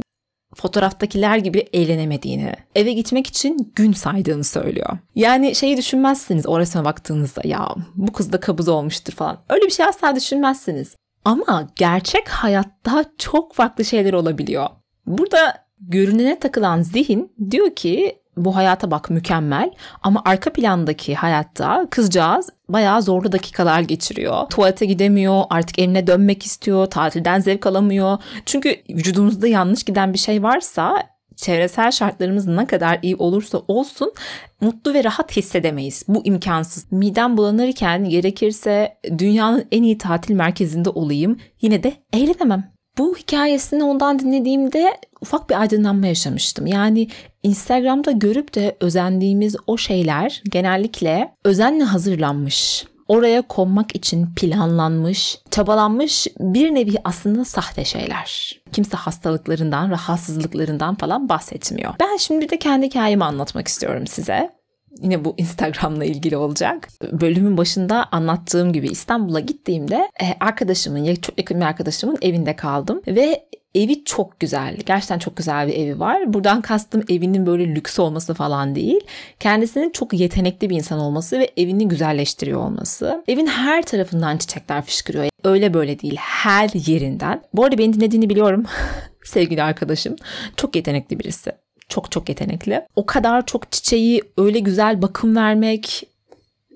fotoğraftakiler 0.55 1.37
gibi 1.37 1.59
eğlenemediğini, 1.73 2.53
eve 2.75 2.93
gitmek 2.93 3.27
için 3.27 3.73
gün 3.75 3.93
saydığını 3.93 4.43
söylüyor. 4.43 4.97
Yani 5.15 5.55
şeyi 5.55 5.77
düşünmezsiniz 5.77 6.47
o 6.47 6.59
resme 6.59 6.85
baktığınızda 6.85 7.41
ya 7.45 7.75
bu 7.95 8.13
kız 8.13 8.31
da 8.31 8.39
kabız 8.39 8.67
olmuştur 8.67 9.13
falan. 9.13 9.39
Öyle 9.49 9.65
bir 9.65 9.71
şey 9.71 9.85
asla 9.85 10.15
düşünmezsiniz. 10.15 10.95
Ama 11.25 11.67
gerçek 11.75 12.29
hayatta 12.29 13.05
çok 13.17 13.55
farklı 13.55 13.85
şeyler 13.85 14.13
olabiliyor. 14.13 14.67
Burada 15.05 15.67
görünene 15.79 16.39
takılan 16.39 16.81
zihin 16.81 17.31
diyor 17.51 17.75
ki 17.75 18.19
bu 18.37 18.55
hayata 18.55 18.91
bak 18.91 19.09
mükemmel 19.09 19.71
ama 20.03 20.21
arka 20.25 20.53
plandaki 20.53 21.15
hayatta 21.15 21.87
kızcağız 21.89 22.49
bayağı 22.69 23.01
zorlu 23.01 23.31
dakikalar 23.31 23.81
geçiriyor. 23.81 24.49
Tuvalete 24.49 24.85
gidemiyor, 24.85 25.43
artık 25.49 25.79
evine 25.79 26.07
dönmek 26.07 26.45
istiyor, 26.45 26.85
tatilden 26.85 27.39
zevk 27.39 27.67
alamıyor. 27.67 28.17
Çünkü 28.45 28.75
vücudumuzda 28.89 29.47
yanlış 29.47 29.83
giden 29.83 30.13
bir 30.13 30.19
şey 30.19 30.43
varsa 30.43 31.03
çevresel 31.35 31.91
şartlarımız 31.91 32.47
ne 32.47 32.65
kadar 32.65 32.99
iyi 33.01 33.15
olursa 33.15 33.61
olsun 33.67 34.13
mutlu 34.61 34.93
ve 34.93 35.03
rahat 35.03 35.37
hissedemeyiz. 35.37 36.03
Bu 36.07 36.25
imkansız. 36.25 36.91
Midem 36.91 37.37
bulanırken 37.37 38.09
gerekirse 38.09 38.97
dünyanın 39.17 39.65
en 39.71 39.83
iyi 39.83 39.97
tatil 39.97 40.35
merkezinde 40.35 40.89
olayım 40.89 41.37
yine 41.61 41.83
de 41.83 41.93
eğlenemem. 42.13 42.76
Bu 42.97 43.15
hikayesini 43.17 43.83
ondan 43.83 44.19
dinlediğimde 44.19 44.97
ufak 45.21 45.49
bir 45.49 45.61
aydınlanma 45.61 46.07
yaşamıştım. 46.07 46.67
Yani 46.67 47.07
Instagram'da 47.43 48.11
görüp 48.11 48.55
de 48.55 48.77
özendiğimiz 48.79 49.55
o 49.67 49.77
şeyler 49.77 50.41
genellikle 50.49 51.33
özenle 51.45 51.83
hazırlanmış. 51.83 52.85
Oraya 53.07 53.41
konmak 53.41 53.95
için 53.95 54.27
planlanmış, 54.35 55.37
çabalanmış 55.51 56.27
bir 56.39 56.75
nevi 56.75 56.95
aslında 57.03 57.45
sahte 57.45 57.85
şeyler. 57.85 58.59
Kimse 58.71 58.97
hastalıklarından, 58.97 59.91
rahatsızlıklarından 59.91 60.95
falan 60.95 61.29
bahsetmiyor. 61.29 61.93
Ben 61.99 62.17
şimdi 62.17 62.45
bir 62.45 62.49
de 62.49 62.59
kendi 62.59 62.85
hikayemi 62.85 63.23
anlatmak 63.23 63.67
istiyorum 63.67 64.07
size. 64.07 64.56
Yine 65.01 65.25
bu 65.25 65.35
Instagram'la 65.37 66.05
ilgili 66.05 66.37
olacak. 66.37 66.87
Bölümün 67.11 67.57
başında 67.57 68.05
anlattığım 68.11 68.73
gibi 68.73 68.87
İstanbul'a 68.87 69.39
gittiğimde 69.39 70.09
e, 70.21 70.25
arkadaşımın, 70.39 71.15
çok 71.15 71.37
yakın 71.37 71.61
bir 71.61 71.65
arkadaşımın 71.65 72.17
evinde 72.21 72.55
kaldım 72.55 73.01
ve 73.07 73.47
evi 73.75 74.03
çok 74.03 74.39
güzel. 74.39 74.77
Gerçekten 74.85 75.19
çok 75.19 75.37
güzel 75.37 75.67
bir 75.67 75.73
evi 75.73 75.99
var. 75.99 76.33
Buradan 76.33 76.61
kastım 76.61 77.03
evinin 77.09 77.45
böyle 77.45 77.75
lüks 77.75 77.99
olması 77.99 78.33
falan 78.33 78.75
değil. 78.75 78.99
Kendisinin 79.39 79.89
çok 79.89 80.13
yetenekli 80.13 80.69
bir 80.69 80.75
insan 80.75 80.99
olması 80.99 81.39
ve 81.39 81.51
evini 81.57 81.87
güzelleştiriyor 81.87 82.61
olması. 82.61 83.23
Evin 83.27 83.47
her 83.47 83.83
tarafından 83.83 84.37
çiçekler 84.37 84.81
fışkırıyor. 84.81 85.27
Öyle 85.43 85.73
böyle 85.73 85.99
değil. 85.99 86.15
Her 86.19 86.69
yerinden. 86.73 87.41
Bu 87.53 87.63
arada 87.63 87.77
beni 87.77 87.93
dinlediğini 87.93 88.29
biliyorum. 88.29 88.65
Sevgili 89.25 89.63
arkadaşım. 89.63 90.15
Çok 90.55 90.75
yetenekli 90.75 91.19
birisi 91.19 91.66
çok 91.89 92.11
çok 92.11 92.29
yetenekli. 92.29 92.85
O 92.95 93.05
kadar 93.05 93.45
çok 93.45 93.71
çiçeği 93.71 94.21
öyle 94.37 94.59
güzel 94.59 95.01
bakım 95.01 95.35
vermek, 95.35 96.07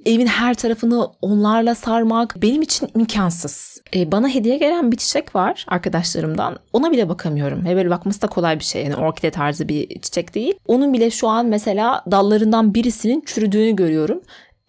evin 0.06 0.28
her 0.28 0.54
tarafını 0.54 1.08
onlarla 1.22 1.76
sarmak 1.76 2.42
benim 2.42 2.62
için 2.62 2.90
imkansız. 2.96 3.82
Ee, 3.96 4.12
bana 4.12 4.30
hediye 4.30 4.58
gelen 4.58 4.92
bir 4.92 4.98
çiçek 4.98 5.36
var 5.36 5.66
arkadaşlarımdan. 5.68 6.58
Ona 6.74 6.92
bile 6.92 7.10
bakamıyorum. 7.10 7.66
Ve 7.66 7.76
böyle 7.76 7.90
bakması 7.90 8.22
da 8.22 8.28
kolay 8.28 8.60
bir 8.60 8.64
şey. 8.64 8.84
Yani 8.84 8.96
orkide 8.96 9.32
tarzı 9.32 9.68
bir 9.68 10.02
çiçek 10.02 10.36
değil. 10.36 10.54
Onun 10.68 10.94
bile 10.94 11.12
şu 11.12 11.28
an 11.28 11.46
mesela 11.46 12.04
dallarından 12.12 12.74
birisinin 12.74 13.24
çürüdüğünü 13.26 13.76
görüyorum. 13.76 14.22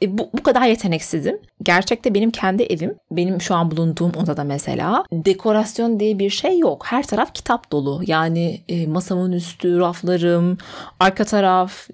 E, 0.02 0.18
bu, 0.18 0.30
bu 0.32 0.42
kadar 0.42 0.66
yeteneksizim. 0.66 1.38
Gerçekte 1.62 2.14
benim 2.14 2.30
kendi 2.30 2.62
evim, 2.62 2.94
benim 3.10 3.40
şu 3.40 3.54
an 3.54 3.70
bulunduğum 3.70 4.12
odada 4.22 4.44
mesela 4.44 5.04
dekorasyon 5.12 6.00
diye 6.00 6.18
bir 6.18 6.30
şey 6.30 6.58
yok. 6.58 6.86
Her 6.86 7.06
taraf 7.06 7.34
kitap 7.34 7.72
dolu. 7.72 8.02
Yani 8.06 8.60
e, 8.68 8.86
masamın 8.86 9.32
üstü, 9.32 9.78
raflarım, 9.78 10.58
arka 11.00 11.24
taraf, 11.24 11.88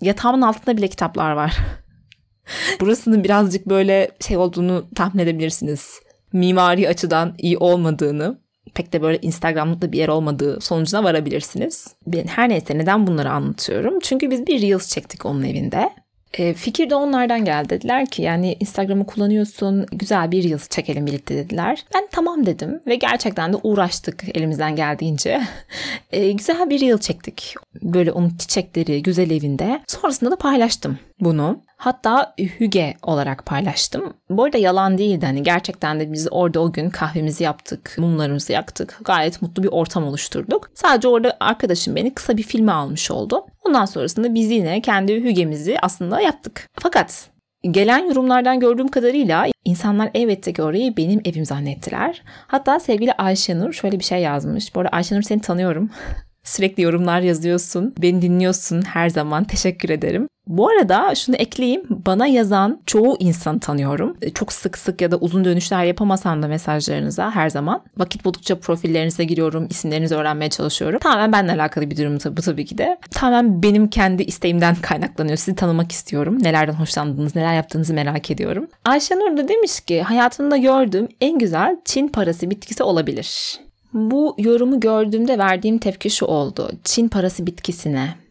yatağımın 0.00 0.42
altında 0.42 0.76
bile 0.76 0.88
kitaplar 0.88 1.32
var. 1.32 1.56
Burasının 2.80 3.24
birazcık 3.24 3.66
böyle 3.66 4.10
şey 4.20 4.36
olduğunu 4.36 4.84
tahmin 4.94 5.22
edebilirsiniz. 5.22 6.00
Mimari 6.32 6.88
açıdan 6.88 7.34
iyi 7.38 7.58
olmadığını, 7.58 8.38
pek 8.74 8.92
de 8.92 9.02
böyle 9.02 9.18
Instagram'da 9.20 9.92
bir 9.92 9.98
yer 9.98 10.08
olmadığı 10.08 10.60
sonucuna 10.60 11.04
varabilirsiniz. 11.04 11.94
Ben 12.06 12.26
her 12.26 12.48
neyse 12.48 12.78
neden 12.78 13.06
bunları 13.06 13.30
anlatıyorum? 13.30 13.98
Çünkü 14.02 14.30
biz 14.30 14.46
bir 14.46 14.62
Reels 14.62 14.88
çektik 14.88 15.26
onun 15.26 15.42
evinde. 15.42 15.90
E, 16.38 16.54
fikir 16.54 16.90
de 16.90 16.94
onlardan 16.94 17.44
geldi. 17.44 17.68
Dediler 17.68 18.06
ki 18.06 18.22
yani 18.22 18.56
Instagram'ı 18.60 19.06
kullanıyorsun 19.06 19.86
güzel 19.92 20.30
bir 20.30 20.44
yıl 20.44 20.58
çekelim 20.58 21.06
birlikte 21.06 21.34
dediler. 21.34 21.84
Ben 21.94 22.08
tamam 22.10 22.46
dedim 22.46 22.80
ve 22.86 22.94
gerçekten 22.94 23.52
de 23.52 23.56
uğraştık 23.62 24.24
elimizden 24.36 24.76
geldiğince. 24.76 25.40
E, 26.12 26.32
güzel 26.32 26.70
bir 26.70 26.80
yıl 26.80 26.98
çektik. 26.98 27.54
Böyle 27.82 28.12
onun 28.12 28.32
çiçekleri 28.38 29.02
güzel 29.02 29.30
evinde. 29.30 29.80
Sonrasında 29.86 30.30
da 30.30 30.36
paylaştım 30.36 30.98
bunu. 31.20 31.62
Hatta 31.76 32.34
hüge 32.38 32.94
olarak 33.02 33.46
paylaştım. 33.46 34.14
Bu 34.30 34.44
arada 34.44 34.58
yalan 34.58 34.98
değildi. 34.98 35.26
Hani 35.26 35.42
gerçekten 35.42 36.00
de 36.00 36.12
biz 36.12 36.28
orada 36.30 36.60
o 36.60 36.72
gün 36.72 36.90
kahvemizi 36.90 37.44
yaptık, 37.44 37.94
mumlarımızı 37.98 38.52
yaktık. 38.52 38.98
Gayet 39.04 39.42
mutlu 39.42 39.62
bir 39.62 39.68
ortam 39.68 40.04
oluşturduk. 40.04 40.70
Sadece 40.74 41.08
orada 41.08 41.36
arkadaşım 41.40 41.96
beni 41.96 42.14
kısa 42.14 42.36
bir 42.36 42.42
filme 42.42 42.72
almış 42.72 43.10
oldu. 43.10 43.46
Ondan 43.64 43.84
sonrasında 43.84 44.34
biz 44.34 44.50
yine 44.50 44.82
kendi 44.82 45.14
hügemizi 45.14 45.76
aslında 45.82 46.20
yaptık. 46.20 46.68
Fakat 46.74 47.34
Gelen 47.70 47.98
yorumlardan 48.08 48.60
gördüğüm 48.60 48.88
kadarıyla 48.88 49.46
insanlar 49.64 50.10
elbette 50.14 50.52
ki 50.52 50.62
orayı 50.62 50.96
benim 50.96 51.20
evim 51.24 51.44
zannettiler. 51.44 52.22
Hatta 52.46 52.80
sevgili 52.80 53.12
Ayşenur 53.12 53.72
şöyle 53.72 53.98
bir 53.98 54.04
şey 54.04 54.18
yazmış. 54.18 54.74
Bu 54.74 54.80
arada 54.80 54.96
Ayşenur 54.96 55.22
seni 55.22 55.40
tanıyorum. 55.40 55.90
Sürekli 56.42 56.82
yorumlar 56.82 57.20
yazıyorsun. 57.20 57.94
Beni 57.98 58.22
dinliyorsun 58.22 58.82
her 58.82 59.08
zaman. 59.08 59.44
Teşekkür 59.44 59.90
ederim. 59.90 60.28
Bu 60.46 60.68
arada 60.68 61.14
şunu 61.14 61.36
ekleyeyim. 61.36 61.82
Bana 61.90 62.26
yazan 62.26 62.80
çoğu 62.86 63.16
insan 63.18 63.58
tanıyorum. 63.58 64.16
E, 64.22 64.30
çok 64.30 64.52
sık 64.52 64.78
sık 64.78 65.00
ya 65.00 65.10
da 65.10 65.16
uzun 65.16 65.44
dönüşler 65.44 65.84
yapamasam 65.84 66.42
da 66.42 66.48
mesajlarınıza 66.48 67.30
her 67.30 67.50
zaman. 67.50 67.82
Vakit 67.96 68.24
buldukça 68.24 68.58
profillerinize 68.58 69.24
giriyorum. 69.24 69.66
isimlerinizi 69.70 70.14
öğrenmeye 70.14 70.50
çalışıyorum. 70.50 70.98
Tamamen 70.98 71.32
benimle 71.32 71.62
alakalı 71.62 71.90
bir 71.90 71.96
durum 71.96 72.36
bu 72.36 72.42
tabii 72.42 72.64
ki 72.64 72.78
de. 72.78 72.98
Tamamen 73.10 73.62
benim 73.62 73.88
kendi 73.88 74.22
isteğimden 74.22 74.74
kaynaklanıyor. 74.82 75.36
Sizi 75.36 75.54
tanımak 75.54 75.92
istiyorum. 75.92 76.38
Nelerden 76.42 76.72
hoşlandığınız, 76.72 77.36
neler 77.36 77.54
yaptığınızı 77.54 77.94
merak 77.94 78.30
ediyorum. 78.30 78.66
Ayşenur 78.84 79.36
da 79.36 79.48
demiş 79.48 79.80
ki 79.80 80.02
hayatımda 80.02 80.56
gördüğüm 80.56 81.08
en 81.20 81.38
güzel 81.38 81.76
Çin 81.84 82.08
parası 82.08 82.50
bitkisi 82.50 82.82
olabilir. 82.82 83.60
Bu 83.92 84.34
yorumu 84.38 84.80
gördüğümde 84.80 85.38
verdiğim 85.38 85.78
tepki 85.78 86.10
şu 86.10 86.26
oldu. 86.26 86.70
Çin 86.84 87.08
parası 87.08 87.46
bitkisine. 87.46 88.23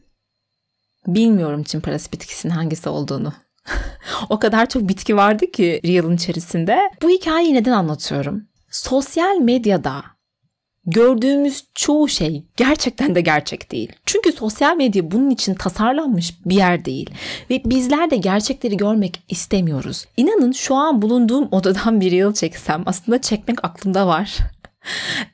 Bilmiyorum 1.07 1.63
Çin 1.63 1.81
parası 1.81 2.11
bitkisinin 2.11 2.53
hangisi 2.53 2.89
olduğunu. 2.89 3.33
o 4.29 4.39
kadar 4.39 4.69
çok 4.69 4.89
bitki 4.89 5.15
vardı 5.15 5.51
ki 5.51 5.81
Reel'ın 5.85 6.15
içerisinde. 6.15 6.79
Bu 7.01 7.09
hikayeyi 7.09 7.53
neden 7.53 7.71
anlatıyorum? 7.71 8.43
Sosyal 8.71 9.37
medyada 9.37 10.03
gördüğümüz 10.85 11.63
çoğu 11.75 12.07
şey 12.07 12.43
gerçekten 12.57 13.15
de 13.15 13.21
gerçek 13.21 13.71
değil. 13.71 13.91
Çünkü 14.05 14.31
sosyal 14.31 14.75
medya 14.75 15.11
bunun 15.11 15.29
için 15.29 15.55
tasarlanmış 15.55 16.33
bir 16.45 16.55
yer 16.55 16.85
değil. 16.85 17.09
Ve 17.49 17.61
bizler 17.65 18.11
de 18.11 18.15
gerçekleri 18.15 18.77
görmek 18.77 19.23
istemiyoruz. 19.29 20.05
İnanın 20.17 20.51
şu 20.51 20.75
an 20.75 21.01
bulunduğum 21.01 21.47
odadan 21.51 22.01
bir 22.01 22.11
yıl 22.11 22.33
çeksem 22.33 22.83
aslında 22.85 23.21
çekmek 23.21 23.65
aklımda 23.65 24.07
var. 24.07 24.37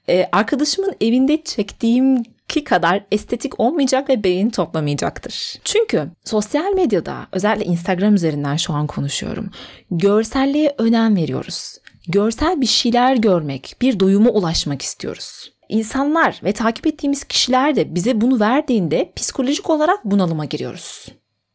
Ee, 0.10 0.30
arkadaşımın 0.32 0.96
evinde 1.02 1.44
çektiğim 1.44 2.24
ki 2.50 2.64
kadar 2.64 3.06
estetik 3.12 3.60
olmayacak 3.60 4.10
ve 4.10 4.24
beğeni 4.24 4.52
toplamayacaktır. 4.52 5.56
Çünkü 5.64 6.08
sosyal 6.24 6.74
medyada 6.74 7.28
özellikle 7.32 7.66
Instagram 7.66 8.16
üzerinden 8.16 8.56
şu 8.56 8.74
an 8.74 8.88
konuşuyorum. 8.88 9.52
Görselliğe 9.92 10.76
önem 10.78 11.16
veriyoruz. 11.16 11.78
Görsel 12.08 12.62
bir 12.62 12.66
şeyler 12.66 13.16
görmek, 13.16 13.76
bir 13.82 14.00
doyuma 14.00 14.30
ulaşmak 14.30 14.82
istiyoruz. 14.82 15.52
İnsanlar 15.70 16.40
ve 16.44 16.52
takip 16.52 16.88
ettiğimiz 16.88 17.24
kişiler 17.24 17.76
de 17.76 17.96
bize 17.96 18.22
bunu 18.22 18.40
verdiğinde 18.40 19.12
psikolojik 19.16 19.70
olarak 19.70 20.06
bunalıma 20.06 20.46
giriyoruz. 20.46 21.06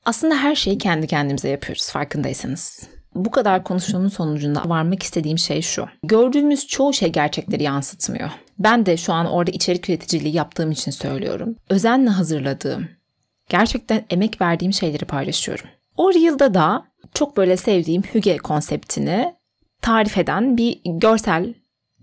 Aslında 0.05 0.37
her 0.37 0.55
şeyi 0.55 0.79
kendi 0.79 1.07
kendimize 1.07 1.49
yapıyoruz 1.49 1.91
farkındaysanız. 1.91 2.94
Bu 3.15 3.31
kadar 3.31 3.65
konuşmanın 3.65 4.09
sonucunda 4.09 4.63
varmak 4.67 5.03
istediğim 5.03 5.39
şey 5.39 5.63
şu. 5.63 5.87
Gördüğümüz 6.03 6.67
çoğu 6.67 6.93
şey 6.93 7.13
gerçekleri 7.13 7.63
yansıtmıyor. 7.63 8.31
Ben 8.59 8.87
de 8.87 8.97
şu 8.97 9.13
an 9.13 9.27
orada 9.27 9.51
içerik 9.51 9.89
üreticiliği 9.89 10.35
yaptığım 10.35 10.71
için 10.71 10.91
söylüyorum. 10.91 11.57
Özenle 11.71 12.11
hazırladığım, 12.11 12.89
gerçekten 13.49 14.05
emek 14.11 14.41
verdiğim 14.41 14.73
şeyleri 14.73 15.05
paylaşıyorum. 15.05 15.67
O 15.97 16.15
Reel'da 16.15 16.55
da 16.55 16.85
çok 17.15 17.37
böyle 17.37 17.57
sevdiğim 17.57 18.03
hüge 18.03 18.37
konseptini 18.37 19.35
tarif 19.83 20.19
eden 20.19 20.57
bir 20.57 20.81
görsel 20.85 21.55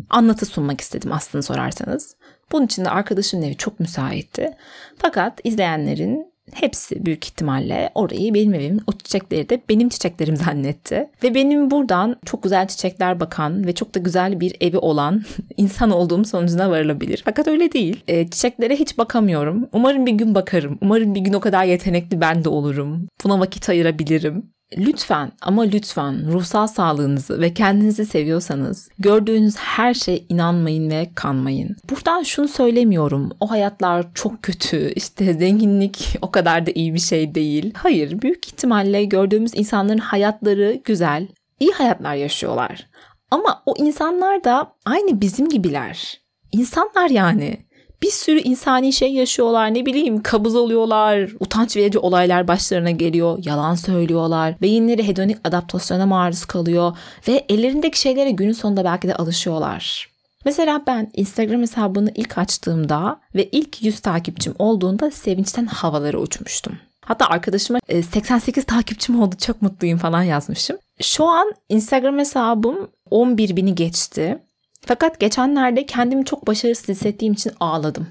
anlatı 0.10 0.45
sunmak 0.45 0.82
istedim 0.82 1.12
aslında 1.13 1.41
sorarsanız. 1.41 2.15
Bunun 2.52 2.65
için 2.65 2.86
de 2.86 2.89
arkadaşımın 2.89 3.43
evi 3.43 3.58
çok 3.58 3.80
müsaitti. 3.80 4.52
Fakat 4.97 5.39
izleyenlerin 5.43 6.30
hepsi 6.53 7.05
büyük 7.05 7.25
ihtimalle 7.25 7.89
orayı 7.95 8.33
benim 8.33 8.53
evim, 8.53 8.79
o 8.87 8.91
çiçekleri 8.91 9.49
de 9.49 9.61
benim 9.69 9.89
çiçeklerim 9.89 10.35
zannetti. 10.45 11.09
Ve 11.23 11.35
benim 11.35 11.71
buradan 11.71 12.15
çok 12.25 12.43
güzel 12.43 12.67
çiçekler 12.67 13.19
bakan 13.19 13.67
ve 13.67 13.73
çok 13.75 13.95
da 13.95 13.99
güzel 13.99 14.39
bir 14.39 14.55
evi 14.61 14.77
olan 14.77 15.23
insan 15.57 15.91
olduğum 15.91 16.25
sonucuna 16.25 16.69
varılabilir. 16.69 17.21
Fakat 17.25 17.47
öyle 17.47 17.71
değil. 17.71 18.03
E, 18.07 18.27
çiçeklere 18.27 18.75
hiç 18.75 18.97
bakamıyorum. 18.97 19.67
Umarım 19.73 20.05
bir 20.05 20.11
gün 20.11 20.35
bakarım. 20.35 20.77
Umarım 20.81 21.15
bir 21.15 21.19
gün 21.19 21.33
o 21.33 21.39
kadar 21.39 21.65
yetenekli 21.65 22.21
ben 22.21 22.43
de 22.43 22.49
olurum. 22.49 23.07
Buna 23.23 23.39
vakit 23.39 23.69
ayırabilirim. 23.69 24.43
Lütfen 24.77 25.31
ama 25.41 25.62
lütfen 25.62 26.31
ruhsal 26.31 26.67
sağlığınızı 26.67 27.41
ve 27.41 27.53
kendinizi 27.53 28.05
seviyorsanız 28.05 28.89
gördüğünüz 28.99 29.55
her 29.57 29.93
şeye 29.93 30.23
inanmayın 30.29 30.89
ve 30.89 31.10
kanmayın. 31.15 31.75
Buradan 31.89 32.23
şunu 32.23 32.47
söylemiyorum. 32.47 33.31
O 33.39 33.51
hayatlar 33.51 34.13
çok 34.13 34.43
kötü. 34.43 34.93
İşte 34.95 35.34
zenginlik 35.34 36.17
o 36.21 36.31
kadar 36.31 36.65
da 36.65 36.71
iyi 36.75 36.93
bir 36.93 36.99
şey 36.99 37.36
değil. 37.36 37.73
Hayır, 37.77 38.21
büyük 38.21 38.47
ihtimalle 38.47 39.05
gördüğümüz 39.05 39.51
insanların 39.55 39.97
hayatları 39.97 40.81
güzel, 40.86 41.27
iyi 41.60 41.71
hayatlar 41.71 42.15
yaşıyorlar. 42.15 42.88
Ama 43.31 43.63
o 43.65 43.73
insanlar 43.77 44.43
da 44.43 44.73
aynı 44.86 45.21
bizim 45.21 45.49
gibiler. 45.49 46.21
İnsanlar 46.51 47.10
yani 47.10 47.57
bir 48.03 48.11
sürü 48.11 48.39
insani 48.39 48.93
şey 48.93 49.13
yaşıyorlar 49.13 49.73
ne 49.73 49.85
bileyim 49.85 50.23
kabız 50.23 50.55
oluyorlar, 50.55 51.29
utanç 51.39 51.77
verici 51.77 51.99
olaylar 51.99 52.47
başlarına 52.47 52.91
geliyor, 52.91 53.39
yalan 53.45 53.75
söylüyorlar, 53.75 54.61
beyinleri 54.61 55.07
hedonik 55.07 55.37
adaptasyona 55.43 56.05
maruz 56.05 56.45
kalıyor 56.45 56.97
ve 57.27 57.45
ellerindeki 57.49 57.99
şeylere 57.99 58.31
günün 58.31 58.51
sonunda 58.51 58.83
belki 58.83 59.07
de 59.07 59.15
alışıyorlar. 59.15 60.11
Mesela 60.45 60.83
ben 60.87 61.11
Instagram 61.13 61.61
hesabını 61.61 62.11
ilk 62.15 62.37
açtığımda 62.37 63.19
ve 63.35 63.49
ilk 63.51 63.83
100 63.83 63.99
takipçim 63.99 64.53
olduğunda 64.59 65.11
sevinçten 65.11 65.65
havalara 65.65 66.17
uçmuştum. 66.17 66.77
Hatta 67.05 67.25
arkadaşıma 67.27 67.79
88 67.89 68.63
e, 68.63 68.67
takipçim 68.67 69.21
oldu 69.21 69.35
çok 69.37 69.61
mutluyum 69.61 69.97
falan 69.99 70.23
yazmışım. 70.23 70.77
Şu 71.01 71.25
an 71.25 71.53
Instagram 71.69 72.17
hesabım 72.17 72.91
11 73.09 73.55
bini 73.55 73.75
geçti 73.75 74.39
fakat 74.85 75.19
geçenlerde 75.19 75.85
kendimi 75.85 76.25
çok 76.25 76.47
başarısız 76.47 76.89
hissettiğim 76.89 77.33
için 77.33 77.51
ağladım. 77.59 78.07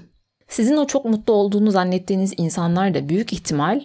Sizin 0.47 0.77
o 0.77 0.87
çok 0.87 1.05
mutlu 1.05 1.33
olduğunu 1.33 1.71
zannettiğiniz 1.71 2.33
insanlar 2.37 2.93
da 2.93 3.09
büyük 3.09 3.33
ihtimal 3.33 3.81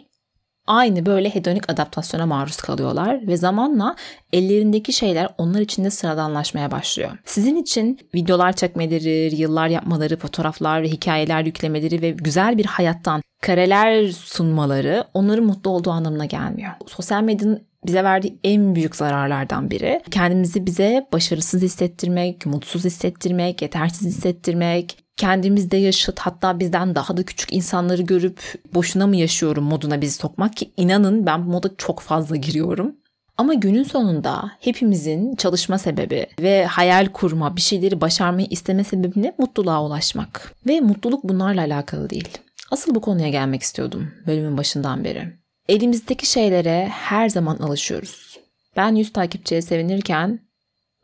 aynı 0.67 1.07
böyle 1.07 1.35
hedonik 1.35 1.71
adaptasyona 1.71 2.27
maruz 2.27 2.57
kalıyorlar 2.57 3.27
ve 3.27 3.37
zamanla 3.37 3.97
ellerindeki 4.33 4.93
şeyler 4.93 5.29
onlar 5.39 5.61
için 5.61 5.85
de 5.85 5.91
sıradanlaşmaya 5.91 6.71
başlıyor. 6.71 7.11
Sizin 7.25 7.57
için 7.57 7.99
videolar 8.15 8.53
çekmeleri, 8.53 9.35
yıllar 9.35 9.69
yapmaları, 9.69 10.17
fotoğraflar 10.17 10.83
ve 10.83 10.89
hikayeler 10.89 11.45
yüklemeleri 11.45 12.03
ve 12.03 12.11
güzel 12.11 12.59
bir 12.59 12.67
hayattan 12.67 13.23
kareler 13.43 14.09
sunmaları 14.09 15.05
onların 15.15 15.45
mutlu 15.45 15.71
olduğu 15.71 15.91
anlamına 15.91 16.25
gelmiyor. 16.25 16.73
Sosyal 16.87 17.23
medyanın 17.23 17.67
bize 17.87 18.05
verdiği 18.05 18.39
en 18.45 18.75
büyük 18.75 18.97
zararlardan 18.97 19.71
biri. 19.71 20.03
Kendimizi 20.11 20.67
bize 20.67 21.07
başarısız 21.13 21.63
hissettirmek, 21.63 22.47
mutsuz 22.47 22.85
hissettirmek, 22.85 23.63
yetersiz 23.63 24.09
hissettirmek, 24.09 24.99
kendimizde 25.17 25.77
yaşıt 25.77 26.19
hatta 26.19 26.61
bizden 26.61 26.95
daha 26.95 27.17
da 27.17 27.23
küçük 27.23 27.53
insanları 27.53 28.03
görüp 28.03 28.41
boşuna 28.75 29.07
mı 29.07 29.17
yaşıyorum 29.17 29.65
moduna 29.65 30.01
bizi 30.01 30.15
sokmak 30.15 30.57
ki 30.57 30.73
inanın 30.77 31.27
ben 31.27 31.47
bu 31.47 31.51
moda 31.51 31.71
çok 31.79 32.01
fazla 32.01 32.37
giriyorum. 32.37 32.97
Ama 33.39 33.55
günün 33.55 33.83
sonunda 33.83 34.51
hepimizin 34.61 35.35
çalışma 35.37 35.79
sebebi 35.79 36.27
ve 36.41 36.67
hayal 36.67 37.07
kurma, 37.07 37.57
bir 37.57 37.61
şeyleri 37.61 38.01
başarmayı 38.01 38.47
isteme 38.51 38.85
sebebi 38.85 39.23
ne? 39.23 39.33
Mutluluğa 39.39 39.85
ulaşmak. 39.85 40.55
Ve 40.67 40.81
mutluluk 40.81 41.25
bunlarla 41.25 41.61
alakalı 41.61 42.11
değil. 42.11 42.29
Asıl 42.71 42.95
bu 42.95 43.01
konuya 43.01 43.29
gelmek 43.29 43.63
istiyordum 43.63 44.13
bölümün 44.27 44.59
başından 44.59 45.05
beri. 45.05 45.33
Elimizdeki 45.69 46.27
şeylere 46.27 46.89
her 46.93 47.29
zaman 47.29 47.57
alışıyoruz. 47.57 48.39
Ben 48.77 48.95
100 48.95 49.13
takipçiye 49.13 49.63
sevinirken 49.63 50.41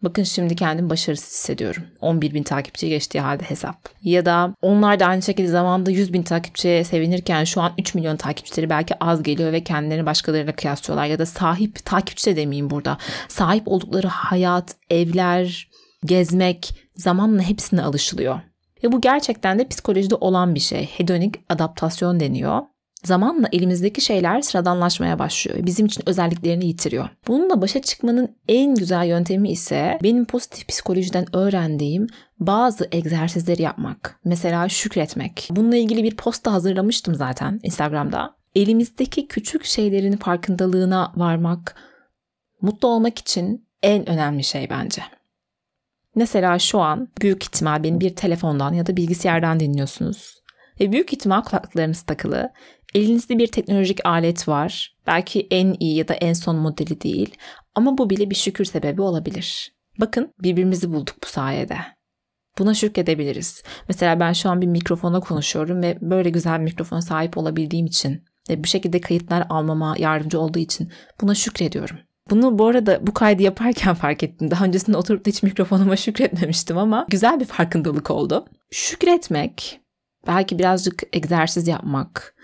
bakın 0.03 0.23
şimdi 0.23 0.57
kendim 0.57 0.91
başarısız 0.91 1.33
hissediyorum. 1.33 1.83
11 2.01 2.35
bin 2.35 2.43
takipçi 2.43 2.89
geçtiği 2.89 3.21
halde 3.21 3.43
hesap. 3.43 3.89
Ya 4.03 4.27
da 4.27 4.55
onlar 4.63 5.01
da 5.01 5.07
aynı 5.07 5.23
şekilde 5.23 5.49
zamanda 5.49 5.91
100 5.91 6.13
bin 6.13 6.23
takipçiye 6.23 6.85
sevinirken 6.85 7.45
şu 7.45 7.61
an 7.61 7.73
3 7.79 7.95
milyon 7.95 8.17
takipçileri 8.17 8.71
belki 8.71 8.95
az 9.05 9.23
geliyor 9.23 9.53
ve 9.53 9.65
kendilerini 9.65 10.07
başkalarıyla 10.07 10.53
kıyaslıyorlar. 10.53 11.07
Ya 11.07 11.19
da 11.19 11.27
sahip 11.27 11.85
takipçi 11.85 12.27
de 12.27 12.37
demeyeyim 12.37 12.71
burada. 12.71 12.99
Sahip 13.29 13.69
oldukları 13.69 14.09
hayat, 14.09 14.77
evler, 14.91 15.69
gezmek 16.05 16.75
zamanla 16.97 17.43
hepsine 17.43 17.83
alışılıyor. 17.83 18.41
Ve 18.85 18.93
bu 18.93 19.01
gerçekten 19.01 19.59
de 19.59 19.69
psikolojide 19.69 20.15
olan 20.15 20.55
bir 20.55 20.61
şey. 20.61 20.87
Hedonik 20.87 21.35
adaptasyon 21.49 22.21
deniyor. 22.21 22.61
Zamanla 23.05 23.49
elimizdeki 23.53 24.01
şeyler 24.01 24.41
sıradanlaşmaya 24.41 25.19
başlıyor. 25.19 25.59
Bizim 25.67 25.87
için 25.87 26.09
özelliklerini 26.09 26.67
yitiriyor. 26.67 27.09
Bununla 27.29 27.63
başa 27.63 27.83
çıkmanın 27.83 28.37
en 28.49 28.75
güzel 28.75 29.07
yöntemi 29.07 29.51
ise 29.51 29.99
benim 30.03 30.25
pozitif 30.25 30.69
psikolojiden 30.69 31.37
öğrendiğim 31.37 32.07
bazı 32.39 32.89
egzersizleri 32.93 33.63
yapmak. 33.63 34.21
Mesela 34.25 34.69
şükretmek. 34.69 35.49
Bununla 35.51 35.77
ilgili 35.77 36.05
bir 36.05 36.17
posta 36.17 36.53
hazırlamıştım 36.53 37.15
zaten 37.15 37.61
Instagram'da. 37.63 38.37
Elimizdeki 38.55 39.29
küçük 39.29 39.65
şeylerin 39.65 40.17
farkındalığına 40.17 41.13
varmak 41.17 41.77
mutlu 42.61 42.89
olmak 42.89 43.19
için 43.19 43.69
en 43.83 44.09
önemli 44.09 44.45
şey 44.45 44.71
bence. 44.71 45.03
Mesela 46.15 46.59
şu 46.59 46.81
an 46.81 47.09
büyük 47.23 47.45
ihtimal 47.45 47.83
beni 47.83 48.01
bir 48.01 48.17
telefondan 48.17 48.73
ya 48.73 48.87
da 48.87 48.97
bilgisayardan 48.97 49.61
dinliyorsunuz. 49.61 50.43
Ve 50.81 50.93
büyük 50.93 51.13
ihtimal 51.13 51.43
kulaklıklarınız 51.43 52.03
takılı 52.03 52.53
Elinizde 52.95 53.39
bir 53.39 53.47
teknolojik 53.47 54.07
alet 54.07 54.49
var. 54.49 54.97
Belki 55.07 55.47
en 55.51 55.77
iyi 55.81 55.97
ya 55.97 56.09
da 56.09 56.15
en 56.15 56.33
son 56.33 56.57
modeli 56.57 57.01
değil 57.01 57.37
ama 57.75 57.99
bu 57.99 58.11
bile 58.11 58.31
bir 58.31 58.35
şükür 58.35 58.65
sebebi 58.65 59.03
olabilir. 59.03 59.73
Bakın 59.99 60.33
birbirimizi 60.43 60.93
bulduk 60.93 61.17
bu 61.23 61.27
sayede. 61.27 61.77
Buna 62.59 62.75
şükredebiliriz. 62.75 63.63
Mesela 63.89 64.21
ben 64.21 64.33
şu 64.33 64.51
an 64.51 64.61
bir 64.61 64.67
mikrofona 64.67 65.21
konuşuyorum 65.21 65.83
ve 65.83 65.99
böyle 66.01 66.31
güzel 66.31 66.59
bir 66.59 66.65
mikrofona 66.65 67.03
sahip 67.03 67.39
olabildiğim 67.39 67.87
için 67.87 68.25
ve 68.51 68.65
bu 68.65 68.67
şekilde 68.67 69.01
kayıtlar 69.01 69.47
almama 69.49 69.95
yardımcı 69.99 70.41
olduğu 70.41 70.59
için 70.59 70.93
buna 71.21 71.35
şükrediyorum. 71.35 71.97
Bunu 72.31 72.59
bu 72.59 72.67
arada 72.67 73.07
bu 73.07 73.15
kaydı 73.15 73.43
yaparken 73.43 73.95
fark 74.05 74.23
ettim. 74.23 74.51
Daha 74.51 74.65
öncesinde 74.65 74.97
oturup 74.97 75.27
da 75.27 75.31
hiç 75.31 75.43
mikrofonuma 75.43 75.97
şükretmemiştim 75.97 76.79
ama 76.79 77.07
güzel 77.09 77.41
bir 77.41 77.45
farkındalık 77.45 78.11
oldu. 78.11 78.45
Şükretmek, 78.71 79.81
belki 80.27 80.59
birazcık 80.59 81.03
egzersiz 81.13 81.69
yapmak, 81.69 82.35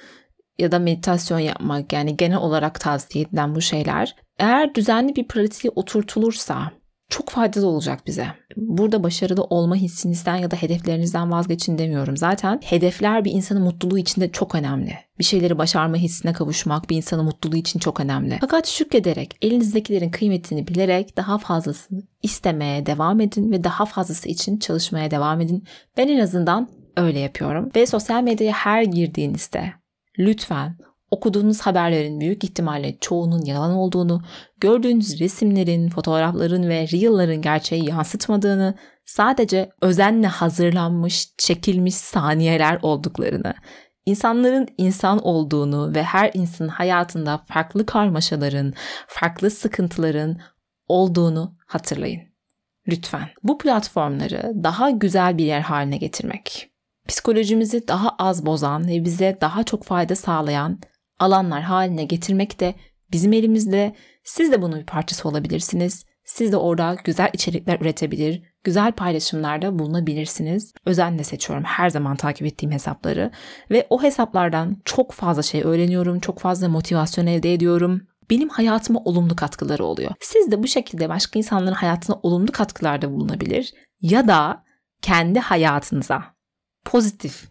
ya 0.59 0.73
da 0.73 0.79
meditasyon 0.79 1.39
yapmak 1.39 1.93
yani 1.93 2.17
genel 2.17 2.39
olarak 2.39 2.81
tavsiye 2.81 3.25
edilen 3.25 3.55
bu 3.55 3.61
şeyler 3.61 4.17
eğer 4.39 4.75
düzenli 4.75 5.17
bir 5.17 5.29
pratiğe 5.29 5.73
oturtulursa 5.77 6.73
çok 7.09 7.29
faydalı 7.29 7.67
olacak 7.67 8.01
bize. 8.07 8.27
Burada 8.57 9.03
başarılı 9.03 9.43
olma 9.43 9.77
hissinizden 9.77 10.37
ya 10.37 10.51
da 10.51 10.57
hedeflerinizden 10.57 11.31
vazgeçin 11.31 11.79
demiyorum. 11.79 12.17
Zaten 12.17 12.61
hedefler 12.65 13.25
bir 13.25 13.33
insanın 13.33 13.63
mutluluğu 13.63 13.99
için 13.99 14.21
de 14.21 14.33
çok 14.33 14.55
önemli. 14.55 14.95
Bir 15.19 15.25
şeyleri 15.25 15.59
başarma 15.59 15.97
hissine 15.97 16.33
kavuşmak 16.33 16.91
bir 16.91 16.97
insanın 16.97 17.25
mutluluğu 17.25 17.57
için 17.57 17.79
çok 17.79 18.01
önemli. 18.01 18.39
Fakat 18.41 18.69
şükrederek, 18.69 19.37
elinizdekilerin 19.43 20.11
kıymetini 20.11 20.67
bilerek 20.67 21.17
daha 21.17 21.39
fazlasını 21.39 22.03
istemeye 22.23 22.87
devam 22.87 23.21
edin 23.21 23.53
ve 23.53 23.65
daha 23.65 23.85
fazlası 23.85 24.29
için 24.29 24.59
çalışmaya 24.59 25.11
devam 25.11 25.41
edin. 25.41 25.65
Ben 25.97 26.09
en 26.09 26.19
azından 26.19 26.69
öyle 26.97 27.19
yapıyorum. 27.19 27.71
Ve 27.77 27.87
sosyal 27.87 28.23
medyaya 28.23 28.53
her 28.53 28.83
girdiğinizde 28.83 29.73
Lütfen 30.19 30.77
okuduğunuz 31.11 31.61
haberlerin 31.61 32.21
büyük 32.21 32.45
ihtimalle 32.45 32.99
çoğunun 33.01 33.45
yalan 33.45 33.73
olduğunu, 33.73 34.23
gördüğünüz 34.61 35.21
resimlerin, 35.21 35.89
fotoğrafların 35.89 36.69
ve 36.69 36.89
reel'ların 36.93 37.43
gerçeği 37.43 37.89
yansıtmadığını, 37.89 38.75
sadece 39.05 39.71
özenle 39.83 40.27
hazırlanmış, 40.27 41.29
çekilmiş 41.39 41.95
saniyeler 41.95 42.79
olduklarını, 42.83 43.55
insanların 44.07 44.69
insan 44.79 45.19
olduğunu 45.19 45.95
ve 45.95 46.03
her 46.03 46.31
insanın 46.35 46.69
hayatında 46.69 47.39
farklı 47.49 47.87
karmaşaların, 47.87 48.75
farklı 49.07 49.51
sıkıntıların 49.51 50.39
olduğunu 50.89 51.57
hatırlayın. 51.67 52.23
Lütfen 52.89 53.29
bu 53.43 53.59
platformları 53.59 54.53
daha 54.65 54.91
güzel 54.91 55.39
bir 55.39 55.45
yer 55.45 55.61
haline 55.61 55.97
getirmek 55.97 56.68
psikolojimizi 57.09 57.89
daha 57.89 58.11
az 58.19 58.47
bozan 58.47 58.89
ve 58.89 59.05
bize 59.05 59.39
daha 59.41 59.65
çok 59.65 59.85
fayda 59.85 60.17
sağlayan 60.17 60.79
alanlar 61.19 61.63
haline 61.63 62.05
getirmek 62.05 62.61
de 62.61 62.75
bizim 63.13 63.33
elimizde. 63.33 63.95
Siz 64.25 64.53
de 64.53 64.63
bunun 64.63 64.81
bir 64.81 64.87
parçası 64.87 65.29
olabilirsiniz. 65.29 66.05
Siz 66.25 66.53
de 66.53 66.57
orada 66.57 66.97
güzel 67.05 67.31
içerikler 67.33 67.81
üretebilir, 67.81 68.43
güzel 68.65 68.93
paylaşımlarda 68.93 69.79
bulunabilirsiniz. 69.79 70.73
Özenle 70.87 71.25
seçiyorum 71.25 71.65
her 71.65 71.91
zaman 71.91 72.17
takip 72.17 72.47
ettiğim 72.47 72.73
hesapları 72.73 73.31
ve 73.71 73.87
o 73.91 74.03
hesaplardan 74.03 74.77
çok 74.85 75.13
fazla 75.13 75.43
şey 75.43 75.63
öğreniyorum, 75.63 76.21
çok 76.21 76.39
fazla 76.39 76.69
motivasyon 76.69 77.27
elde 77.27 77.55
ediyorum. 77.55 78.01
Benim 78.31 78.49
hayatıma 78.49 79.01
olumlu 79.05 79.37
katkıları 79.37 79.85
oluyor. 79.85 80.11
Siz 80.21 80.51
de 80.51 80.63
bu 80.63 80.67
şekilde 80.67 81.09
başka 81.09 81.39
insanların 81.39 81.75
hayatına 81.75 82.17
olumlu 82.23 82.53
katkılarda 82.53 83.13
bulunabilir 83.13 83.73
ya 84.01 84.29
da 84.29 84.65
kendi 85.03 85.39
hayatınıza 85.39 86.38
pozitif 86.89 87.49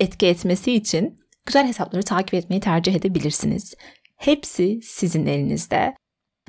etki 0.00 0.26
etmesi 0.26 0.72
için 0.72 1.18
güzel 1.46 1.66
hesapları 1.66 2.02
takip 2.02 2.34
etmeyi 2.34 2.60
tercih 2.60 2.94
edebilirsiniz. 2.94 3.74
Hepsi 4.16 4.80
sizin 4.82 5.26
elinizde. 5.26 5.96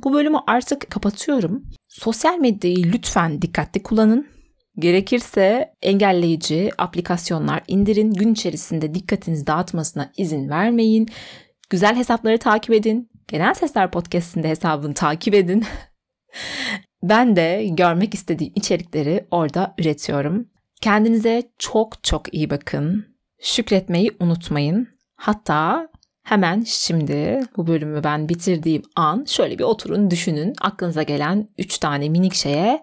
Bu 0.04 0.12
bölümü 0.12 0.38
artık 0.46 0.90
kapatıyorum. 0.90 1.62
Sosyal 1.88 2.38
medyayı 2.38 2.92
lütfen 2.92 3.42
dikkatli 3.42 3.82
kullanın. 3.82 4.28
Gerekirse 4.78 5.74
engelleyici 5.82 6.70
aplikasyonlar 6.78 7.62
indirin. 7.68 8.12
Gün 8.12 8.32
içerisinde 8.32 8.94
dikkatinizi 8.94 9.46
dağıtmasına 9.46 10.12
izin 10.16 10.48
vermeyin. 10.48 11.08
Güzel 11.70 11.96
hesapları 11.96 12.38
takip 12.38 12.74
edin. 12.74 13.10
Genel 13.28 13.54
Sesler 13.54 13.90
Podcast'inde 13.90 14.48
hesabını 14.48 14.94
takip 14.94 15.34
edin. 15.34 15.64
ben 17.02 17.36
de 17.36 17.66
görmek 17.70 18.14
istediğim 18.14 18.52
içerikleri 18.56 19.26
orada 19.30 19.74
üretiyorum. 19.78 20.49
Kendinize 20.80 21.42
çok 21.58 22.04
çok 22.04 22.34
iyi 22.34 22.50
bakın. 22.50 23.06
Şükretmeyi 23.40 24.16
unutmayın. 24.20 24.88
Hatta 25.16 25.88
hemen 26.22 26.62
şimdi 26.66 27.40
bu 27.56 27.66
bölümü 27.66 28.04
ben 28.04 28.28
bitirdiğim 28.28 28.82
an 28.96 29.24
şöyle 29.28 29.58
bir 29.58 29.64
oturun 29.64 30.10
düşünün. 30.10 30.54
Aklınıza 30.60 31.02
gelen 31.02 31.48
3 31.58 31.78
tane 31.78 32.08
minik 32.08 32.34
şeye 32.34 32.82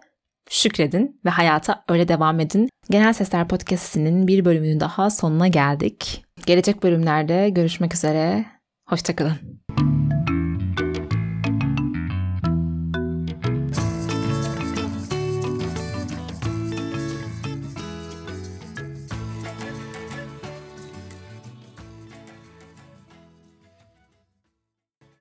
şükredin 0.50 1.22
ve 1.26 1.30
hayata 1.30 1.84
öyle 1.90 2.08
devam 2.08 2.40
edin. 2.40 2.70
Genel 2.90 3.14
Sesler 3.14 3.48
Podcast'inin 3.48 4.28
bir 4.28 4.46
bölümünün 4.46 4.80
daha 4.80 5.10
sonuna 5.10 5.48
geldik. 5.48 6.26
Gelecek 6.46 6.84
bölümlerde 6.84 7.50
görüşmek 7.50 7.94
üzere. 7.94 8.46
Hoşçakalın. 8.86 9.97